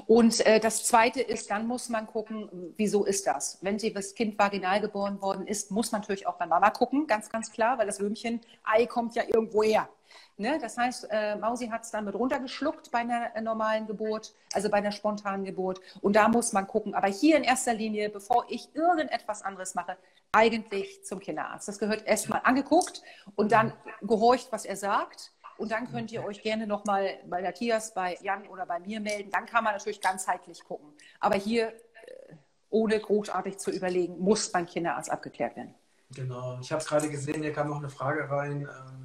[0.05, 3.57] Und äh, das Zweite ist, dann muss man gucken, wieso ist das?
[3.61, 7.07] Wenn sie das Kind vaginal geboren worden ist, muss man natürlich auch bei Mama gucken,
[7.07, 9.89] ganz, ganz klar, weil das Würmchen Ei kommt ja irgendwo her.
[10.37, 10.59] Ne?
[10.59, 14.69] Das heißt, äh, Mausi hat es dann mit runtergeschluckt bei einer äh, normalen Geburt, also
[14.69, 15.79] bei einer spontanen Geburt.
[16.01, 16.93] Und da muss man gucken.
[16.93, 19.97] Aber hier in erster Linie, bevor ich irgendetwas anderes mache,
[20.33, 21.69] eigentlich zum Kinderarzt.
[21.69, 23.01] Das gehört erstmal angeguckt
[23.35, 23.71] und dann
[24.01, 25.31] gehorcht, was er sagt.
[25.57, 29.31] Und dann könnt ihr euch gerne nochmal bei Matthias, bei Jan oder bei mir melden.
[29.31, 30.89] Dann kann man natürlich ganzheitlich gucken.
[31.21, 32.35] Aber hier, äh,
[32.69, 35.73] ohne großartig zu überlegen, muss beim Kinderarzt abgeklärt werden.
[36.13, 36.59] Genau.
[36.59, 38.63] Ich habe es gerade gesehen, hier kam noch eine Frage rein.
[38.63, 39.04] Ähm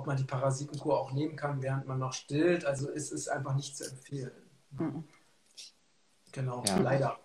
[0.00, 2.64] ob man die Parasitenkur auch nehmen kann, während man noch stillt.
[2.64, 4.32] Also ist es einfach nicht zu empfehlen.
[4.70, 5.04] Mhm.
[6.32, 6.78] Genau, ja.
[6.78, 7.18] leider.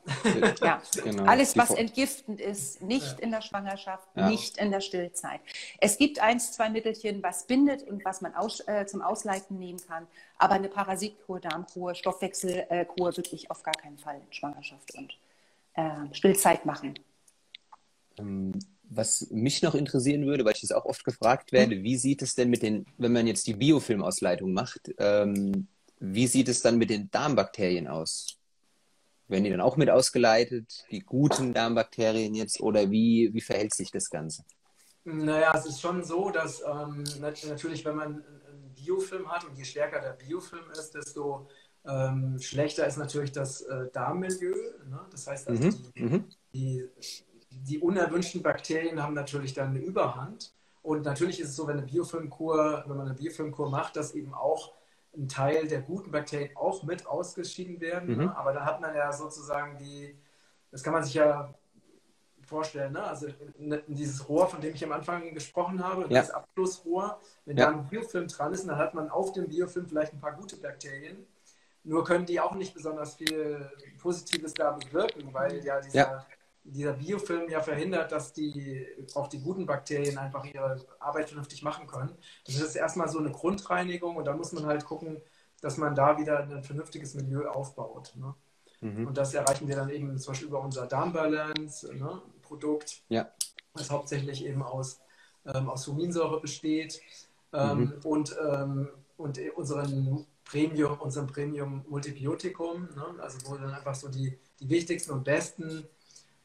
[0.61, 0.81] Ja.
[1.03, 1.23] Genau.
[1.25, 3.23] Alles, was entgiftend ist, nicht ja.
[3.23, 4.27] in der Schwangerschaft, ja.
[4.27, 5.41] nicht in der Stillzeit.
[5.79, 9.79] Es gibt eins, zwei Mittelchen, was bindet und was man aus, äh, zum Ausleiten nehmen
[9.87, 10.07] kann.
[10.39, 15.15] Aber eine Parasitkur, Darmkur, Stoffwechselkur wirklich auf gar keinen Fall in Schwangerschaft und
[15.75, 16.97] äh, Stillzeit machen.
[18.17, 18.57] Ähm,
[18.95, 22.35] was mich noch interessieren würde, weil ich das auch oft gefragt werde, wie sieht es
[22.35, 25.67] denn mit den, wenn man jetzt die Biofilmausleitung macht, ähm,
[25.99, 28.37] wie sieht es dann mit den Darmbakterien aus?
[29.27, 33.91] Werden die dann auch mit ausgeleitet, die guten Darmbakterien jetzt, oder wie, wie verhält sich
[33.91, 34.43] das Ganze?
[35.03, 39.45] Naja, es ist schon so, dass ähm, natürlich, wenn man ein Biofilm hat.
[39.45, 41.47] Und je stärker der Biofilm ist, desto
[41.87, 44.55] ähm, schlechter ist natürlich das äh, Darmmilieu.
[44.89, 44.99] Ne?
[45.11, 45.91] Das heißt also, mhm.
[45.95, 46.25] die, mhm.
[46.53, 46.89] die,
[47.63, 50.53] die, unerwünschten Bakterien haben natürlich dann eine Überhand.
[50.81, 54.33] Und natürlich ist es so, wenn, eine Biofilmkur, wenn man eine Biofilmkur macht, dass eben
[54.33, 54.73] auch
[55.17, 58.17] ein Teil der guten Bakterien auch mit ausgeschieden werden.
[58.17, 58.29] Mhm.
[58.29, 60.15] Aber dann hat man ja sozusagen die,
[60.71, 61.53] das kann man sich ja
[62.45, 63.03] vorstellen, ne?
[63.03, 63.27] also
[63.87, 66.21] dieses Rohr, von dem ich am Anfang gesprochen habe, ja.
[66.21, 67.71] das Abflussrohr, wenn ja.
[67.71, 70.57] da ein Biofilm dran ist, dann hat man auf dem Biofilm vielleicht ein paar gute
[70.57, 71.25] Bakterien.
[71.83, 76.25] Nur können die auch nicht besonders viel Positives da bewirken, weil ja dieser, ja.
[76.65, 81.87] Dieser Biofilm ja verhindert, dass die auch die guten Bakterien einfach ihre Arbeit vernünftig machen
[81.87, 82.17] können.
[82.45, 85.21] Das ist erstmal so eine Grundreinigung und da muss man halt gucken,
[85.61, 88.13] dass man da wieder ein vernünftiges Milieu aufbaut.
[88.15, 88.33] Ne?
[88.81, 89.07] Mhm.
[89.07, 92.21] Und das erreichen wir dann eben zum Beispiel über unser Darmbalance, ne?
[93.09, 93.31] Ja.
[93.73, 94.99] was hauptsächlich eben aus,
[95.45, 97.01] ähm, aus Huminsäure besteht
[97.53, 97.93] ähm, mhm.
[98.03, 103.15] und, ähm, und unseren Premium, unserem Premium Multibiotikum, ne?
[103.19, 105.87] also wo dann einfach so die, die wichtigsten und besten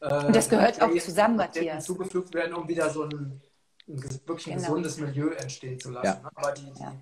[0.01, 1.85] und das gehört auch zusammen, Matthias.
[1.85, 3.41] zugefügt werden, um wieder so ein,
[3.87, 4.67] ein wirklich ein genau.
[4.67, 6.05] gesundes Milieu entstehen zu lassen.
[6.05, 6.13] Ja.
[6.15, 6.29] Ne?
[6.33, 6.95] Aber die, die, ja.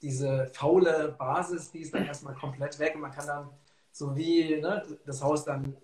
[0.00, 3.50] diese faule Basis, die ist dann erstmal komplett weg und man kann dann
[3.92, 5.76] so wie ne, das Haus dann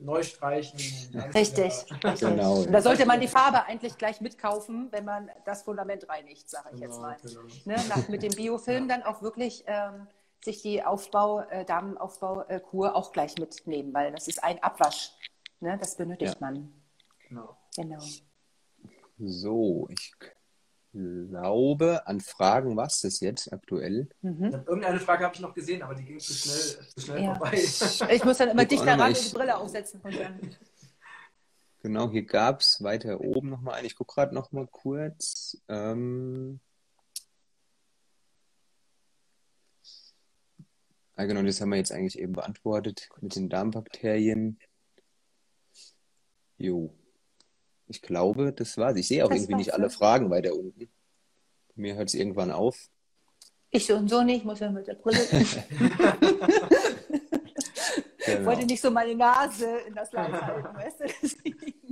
[0.00, 0.78] neu streichen.
[1.34, 1.72] Richtig.
[2.20, 2.64] Genau.
[2.64, 6.80] Da sollte man die Farbe eigentlich gleich mitkaufen, wenn man das Fundament reinigt, sage ich
[6.80, 7.16] genau, jetzt mal.
[7.22, 7.40] Genau.
[7.64, 8.96] Ne, nach, mit dem Biofilm ja.
[8.96, 10.06] dann auch wirklich ähm,
[10.44, 15.12] sich die Aufbau, äh, Damenaufbaukur auch gleich mitnehmen, weil das ist ein Abwasch.
[15.60, 15.78] Ne?
[15.78, 16.40] Das benötigt ja.
[16.40, 16.72] man.
[17.28, 17.56] Genau.
[17.74, 18.02] genau.
[19.18, 20.12] So, ich
[20.92, 24.08] glaube, an Fragen war es das jetzt aktuell.
[24.22, 24.44] Mhm.
[24.66, 27.34] Irgendeine Frage habe ich noch gesehen, aber die ging zu schnell, zu schnell ja.
[27.34, 27.56] vorbei.
[28.14, 30.00] Ich muss dann immer dichter ran und die Brille aufsetzen.
[31.82, 33.84] Genau, hier gab es weiter oben nochmal ein.
[33.84, 35.56] Ich gucke gerade nochmal kurz.
[35.68, 36.60] Ähm...
[41.18, 44.58] Ah, genau, das haben wir jetzt eigentlich eben beantwortet mit den Darmbakterien.
[46.58, 46.90] Jo.
[47.88, 48.96] Ich glaube, das war's.
[48.96, 50.88] Ich sehe auch das irgendwie nicht alle Fragen weiter unten.
[51.74, 52.88] Mir hört es irgendwann auf.
[53.70, 55.20] Ich so und so nicht, muss ja mit der Brille.
[55.28, 56.68] genau.
[58.28, 61.50] Ich wollte nicht so meine Nase in das Land halten, weißt du?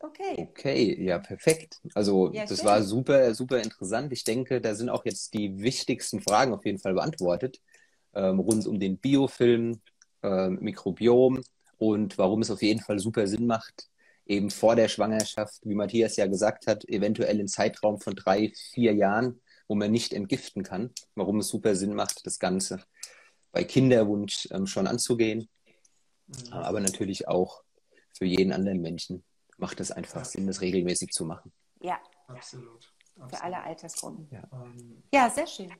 [0.00, 0.48] Okay.
[0.50, 1.80] Okay, ja, perfekt.
[1.92, 2.66] Also ja, das schön.
[2.66, 4.12] war super, super interessant.
[4.12, 7.60] Ich denke, da sind auch jetzt die wichtigsten Fragen auf jeden Fall beantwortet.
[8.14, 9.80] Ähm, rund um den Biofilm,
[10.22, 11.42] ähm, Mikrobiom
[11.78, 13.88] und warum es auf jeden Fall super Sinn macht,
[14.26, 18.94] eben vor der Schwangerschaft, wie Matthias ja gesagt hat, eventuell in Zeitraum von drei, vier
[18.94, 22.82] Jahren, wo man nicht entgiften kann, warum es super Sinn macht, das Ganze
[23.52, 25.48] bei Kinderwunsch ähm, schon anzugehen.
[26.26, 26.52] Mhm.
[26.52, 27.62] Aber natürlich auch
[28.12, 29.24] für jeden anderen Menschen
[29.56, 31.52] macht es einfach Sinn, das regelmäßig zu machen.
[31.80, 32.92] Ja, absolut.
[33.16, 33.30] absolut.
[33.30, 34.28] Für alle Altersgruppen.
[34.30, 34.42] Ja.
[34.52, 35.30] Ähm, ja.
[35.30, 35.72] sehr schön.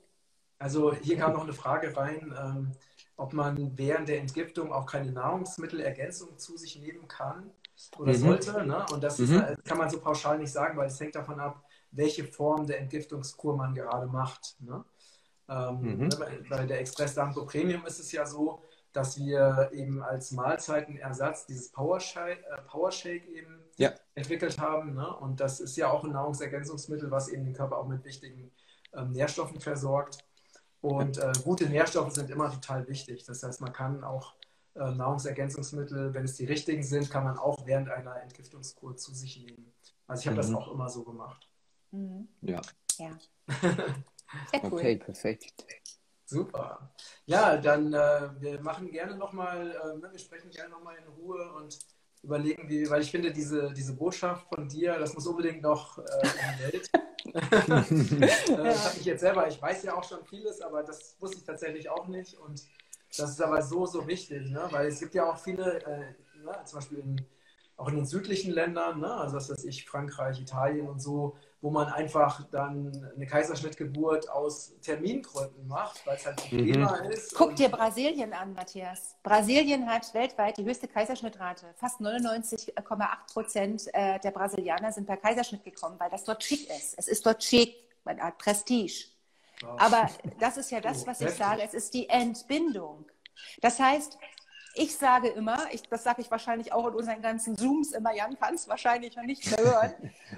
[0.59, 2.73] Also hier kam noch eine Frage rein, ähm,
[3.17, 7.51] ob man während der Entgiftung auch keine Nahrungsmittelergänzung zu sich nehmen kann
[7.99, 8.17] oder mhm.
[8.17, 8.65] sollte.
[8.65, 8.87] Ne?
[8.93, 9.37] Und das mhm.
[9.37, 12.81] ist, kann man so pauschal nicht sagen, weil es hängt davon ab, welche Form der
[12.81, 14.57] Entgiftungskur man gerade macht.
[14.61, 14.85] Ne?
[15.49, 16.09] Ähm, mhm.
[16.09, 21.47] Ne, bei der Express Danko Premium ist es ja so, dass wir eben als Mahlzeitenersatz
[21.47, 23.93] dieses Powershake, äh, Powershake eben ja.
[24.15, 24.95] entwickelt haben.
[24.95, 25.17] Ne?
[25.17, 28.51] Und das ist ja auch ein Nahrungsergänzungsmittel, was eben den Körper auch mit wichtigen
[28.95, 30.19] ähm, Nährstoffen versorgt.
[30.81, 33.25] Und äh, gute Nährstoffe sind immer total wichtig.
[33.25, 34.35] Das heißt, man kann auch
[34.75, 39.39] äh, Nahrungsergänzungsmittel, wenn es die richtigen sind, kann man auch während einer Entgiftungskur zu sich
[39.39, 39.73] nehmen.
[40.07, 40.41] Also ich habe mhm.
[40.41, 41.49] das auch immer so gemacht.
[41.91, 42.29] Mhm.
[42.43, 42.61] Ja.
[42.99, 43.11] Ja.
[44.63, 44.73] cool.
[44.73, 45.53] Okay, perfekt.
[46.25, 46.93] Super.
[47.27, 51.53] Ja, dann äh, wir machen gerne nochmal, äh, ne, wir sprechen gerne nochmal in Ruhe
[51.55, 51.79] und
[52.23, 56.03] überlegen, wie, weil ich finde, diese, diese Botschaft von dir, das muss unbedingt noch äh,
[56.03, 56.91] in die Welt.
[57.35, 61.39] äh, das habe ich jetzt selber, ich weiß ja auch schon vieles, aber das wusste
[61.39, 62.39] ich tatsächlich auch nicht.
[62.39, 62.63] Und
[63.17, 64.67] das ist aber so, so wichtig, ne?
[64.71, 66.61] weil es gibt ja auch viele, äh, ne?
[66.65, 67.27] zum Beispiel in,
[67.77, 69.13] auch in den südlichen Ländern, ne?
[69.13, 74.75] also was weiß ich, Frankreich, Italien und so, wo man einfach dann eine Kaiserschnittgeburt aus
[74.81, 77.11] Termingründen macht, weil es halt bequemer mhm.
[77.11, 77.35] ist.
[77.35, 79.17] Guck dir Brasilien an, Matthias.
[79.25, 81.67] Brasilien hat weltweit die höchste Kaiserschnittrate.
[81.77, 86.95] Fast 99,8 Prozent äh, der Brasilianer sind per Kaiserschnitt gekommen, weil das dort schick ist.
[86.97, 89.07] Es ist dort schick, man hat Prestige.
[89.77, 91.63] Aber das ist ja das, was ich sage.
[91.63, 93.05] Es ist die Entbindung.
[93.61, 94.19] Das heißt,
[94.75, 98.39] ich sage immer, ich, das sage ich wahrscheinlich auch in unseren ganzen Zooms immer, Jan
[98.39, 99.93] kann es wahrscheinlich noch nicht mehr hören,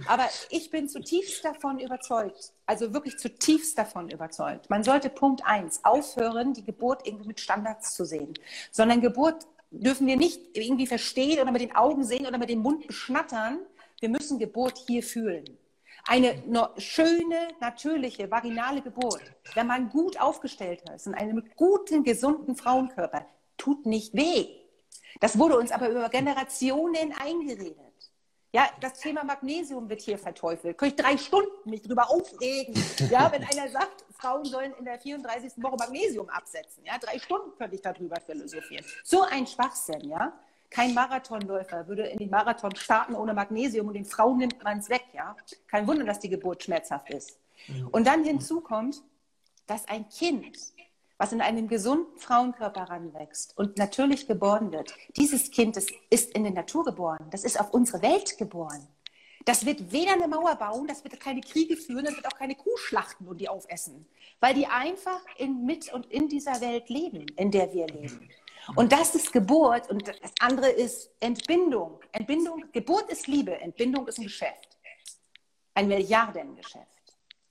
[0.06, 4.70] aber ich bin zutiefst davon überzeugt, also wirklich zutiefst davon überzeugt.
[4.70, 8.34] Man sollte Punkt eins aufhören, die Geburt irgendwie mit Standards zu sehen,
[8.70, 12.60] sondern Geburt dürfen wir nicht irgendwie verstehen oder mit den Augen sehen oder mit dem
[12.60, 13.58] Mund beschnattern.
[14.00, 15.44] Wir müssen Geburt hier fühlen.
[16.06, 16.42] Eine
[16.78, 19.22] schöne, natürliche, vaginale Geburt,
[19.54, 23.26] wenn man gut aufgestellt ist, in einem guten, gesunden Frauenkörper,
[23.60, 24.48] tut nicht weh.
[25.20, 27.76] Das wurde uns aber über Generationen eingeredet.
[28.52, 30.76] Ja, das Thema Magnesium wird hier verteufelt.
[30.76, 32.74] Könnte ich drei Stunden mich drüber aufregen,
[33.08, 35.62] ja, wenn einer sagt, Frauen sollen in der 34.
[35.62, 36.84] Woche Magnesium absetzen.
[36.84, 38.84] Ja, drei Stunden könnte ich darüber philosophieren.
[39.04, 40.32] So ein Schwachsinn, ja.
[40.68, 44.88] Kein Marathonläufer würde in den Marathon starten ohne Magnesium und den Frauen nimmt man es
[44.88, 45.36] weg, ja.
[45.68, 47.38] Kein Wunder, dass die Geburt schmerzhaft ist.
[47.92, 49.02] Und dann hinzu kommt,
[49.66, 50.56] dass ein Kind
[51.20, 56.44] was in einem gesunden Frauenkörper ranwächst und natürlich geboren wird, dieses Kind das ist in
[56.44, 58.88] der Natur geboren, das ist auf unsere Welt geboren.
[59.44, 62.54] Das wird weder eine Mauer bauen, das wird keine Kriege führen, das wird auch keine
[62.54, 64.06] Kuh schlachten und die aufessen,
[64.40, 68.30] weil die einfach in, mit und in dieser Welt leben, in der wir leben.
[68.74, 72.00] Und das ist Geburt und das andere ist Entbindung.
[72.12, 74.78] Entbindung, Geburt ist Liebe, Entbindung ist ein Geschäft.
[75.74, 76.86] Ein Milliardengeschäft.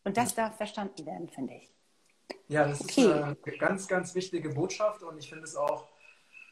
[0.05, 1.78] Und das darf verstanden werden, finde ich.
[2.47, 3.05] Ja, das okay.
[3.05, 5.87] ist eine ganz, ganz wichtige Botschaft und ich finde es auch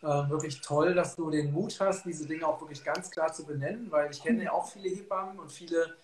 [0.03, 3.45] äh, wirklich toll, dass du den Mut hast, diese Dinge auch wirklich ganz klar zu
[3.45, 5.95] benennen, weil ich kenne ja auch viele Hebammen und viele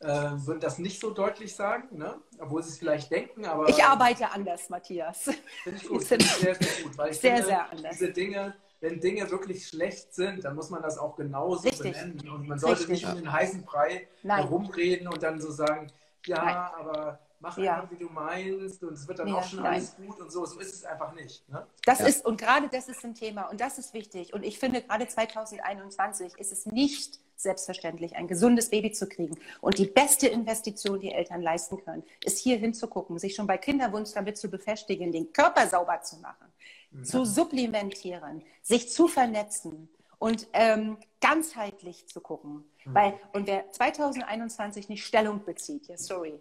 [0.00, 2.14] äh, würden das nicht so deutlich sagen, ne?
[2.38, 3.44] obwohl sie es vielleicht denken.
[3.44, 5.30] Aber ich arbeite anders, Matthias.
[5.62, 7.98] Finde ich gut, finde ich sehr, sehr gut, weil ich sehr, finde, sehr anders.
[7.98, 11.92] diese Dinge, wenn Dinge wirklich schlecht sind, dann muss man das auch genauso Richtig.
[11.92, 13.02] benennen und man sollte Richtig.
[13.02, 14.42] nicht um den heißen Brei Nein.
[14.42, 15.86] herumreden und dann so sagen,
[16.26, 16.56] ja, Nein.
[16.56, 17.74] aber mach ja.
[17.74, 19.74] einfach, wie du meinst und es wird dann ja, auch schon nein.
[19.74, 20.46] alles gut und so.
[20.46, 21.46] So ist es einfach nicht.
[21.48, 21.66] Ne?
[21.84, 22.06] Das ja.
[22.06, 24.32] ist, und gerade das ist ein Thema und das ist wichtig.
[24.32, 29.36] Und ich finde, gerade 2021 ist es nicht selbstverständlich, ein gesundes Baby zu kriegen.
[29.60, 34.12] Und die beste Investition, die Eltern leisten können, ist hier hinzugucken, sich schon bei Kinderwunsch
[34.12, 36.46] damit zu beschäftigen, den Körper sauber zu machen,
[36.92, 37.04] mhm.
[37.04, 39.88] zu supplementieren, sich zu vernetzen
[40.20, 42.64] und ähm, ganzheitlich zu gucken.
[42.84, 42.94] Mhm.
[42.94, 46.38] Weil, und wer 2021 nicht Stellung bezieht, ja, sorry,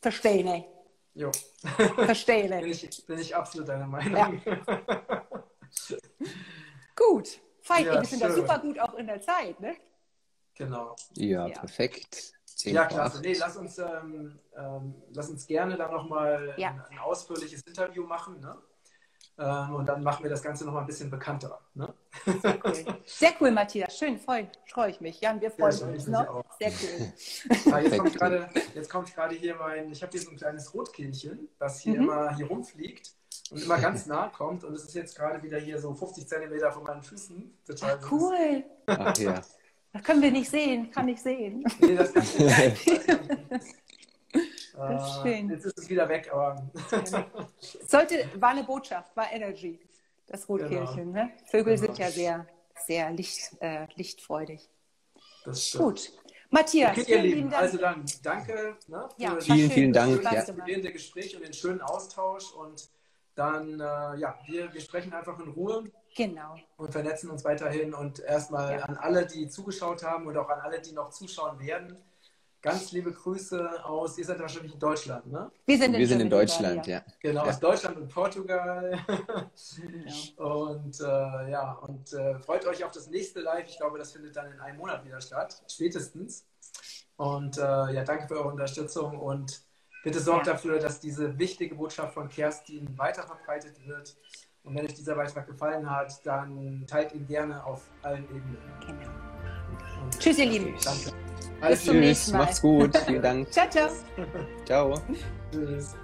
[0.00, 0.68] Verstehe nicht.
[1.14, 1.32] Jo.
[1.96, 2.80] Verstehe nicht.
[2.80, 4.40] bin, ich, bin ich absolut deiner Meinung.
[4.46, 4.62] Ja.
[6.96, 7.40] gut.
[7.62, 9.76] Fein, ja, wir sind da super gut auch in der Zeit, ne?
[10.54, 10.96] Genau.
[11.14, 11.58] Ja, ja.
[11.58, 12.32] perfekt.
[12.64, 13.20] ja, klasse.
[13.20, 16.70] Nee, lass uns, ähm, ähm, lass uns gerne da nochmal ja.
[16.70, 18.40] ein, ein, ausführliches Interview machen.
[18.40, 18.56] Ne?
[19.40, 21.60] Ähm, und dann machen wir das Ganze noch mal ein bisschen bekannter.
[21.74, 21.94] Ne?
[22.42, 22.74] Sehr cool.
[23.06, 23.96] Sehr cool, Matthias.
[23.96, 25.20] Schön, voll, freue ich mich.
[25.20, 26.06] Jan, wir freuen ja, uns.
[26.08, 26.44] Ne?
[26.58, 27.72] Sehr cool.
[27.72, 30.74] Ah, jetzt, kommt grade, jetzt kommt gerade hier mein, ich habe hier so ein kleines
[30.74, 32.02] Rotkehlchen, das hier mhm.
[32.02, 33.12] immer hier rumfliegt
[33.52, 34.64] und immer ganz nah kommt.
[34.64, 37.58] Und es ist jetzt gerade wieder hier so 50 Zentimeter von meinen Füßen.
[37.64, 38.64] Total Ach, cool.
[38.86, 39.40] Ach, ja.
[39.92, 41.64] Das können wir nicht sehen, kann ich sehen.
[41.80, 43.08] Nee, das kann ich nicht.
[44.78, 45.50] Das ist schön.
[45.50, 46.70] Jetzt ist es wieder weg, aber.
[47.86, 49.80] Sollte, war eine Botschaft, war Energy,
[50.26, 51.12] das Rotkehlchen.
[51.12, 51.24] Genau.
[51.24, 51.30] Ne?
[51.46, 51.86] Vögel genau.
[51.86, 52.46] sind ja sehr,
[52.86, 54.68] sehr licht, äh, lichtfreudig.
[55.44, 55.84] Das stimmt.
[55.84, 56.12] Gut.
[56.50, 57.62] Matthias, okay, vielen lieben Dank.
[57.62, 60.22] Also dann danke ne, für ja, vielen, vielen Dank.
[60.22, 60.90] Das ja.
[60.90, 62.52] Gespräch und den schönen Austausch.
[62.52, 62.88] Und
[63.34, 65.84] dann, äh, ja, wir, wir sprechen einfach in Ruhe.
[66.16, 66.56] Genau.
[66.78, 67.92] Und vernetzen uns weiterhin.
[67.92, 68.84] Und erstmal ja.
[68.84, 71.98] an alle, die zugeschaut haben und auch an alle, die noch zuschauen werden.
[72.60, 75.50] Ganz liebe Grüße aus, ihr seid wahrscheinlich in Deutschland, ne?
[75.64, 77.02] Wir sind in, Wir sind in Deutschland, ja.
[77.20, 77.50] Genau, ja.
[77.50, 78.98] aus Deutschland und Portugal.
[80.36, 80.72] Genau.
[80.74, 83.68] Und äh, ja, und äh, freut euch auf das nächste Live.
[83.68, 86.44] Ich glaube, das findet dann in einem Monat wieder statt, spätestens.
[87.16, 89.62] Und äh, ja, danke für eure Unterstützung und
[90.02, 90.52] bitte sorgt ja.
[90.54, 94.16] dafür, dass diese wichtige Botschaft von Kerstin weiterverbreitet wird.
[94.64, 98.58] Und wenn euch dieser Beitrag gefallen hat, dann teilt ihn gerne auf allen Ebenen.
[98.80, 100.18] Genau.
[100.18, 100.74] Tschüss, ihr Lieben.
[100.84, 101.27] Danke.
[101.60, 102.38] Alles Bis zum nächsten Mal.
[102.38, 102.96] Macht's gut.
[103.06, 103.50] Vielen Dank.
[103.52, 103.88] ciao, ciao.
[104.64, 104.94] Ciao.
[105.52, 105.94] Tschüss.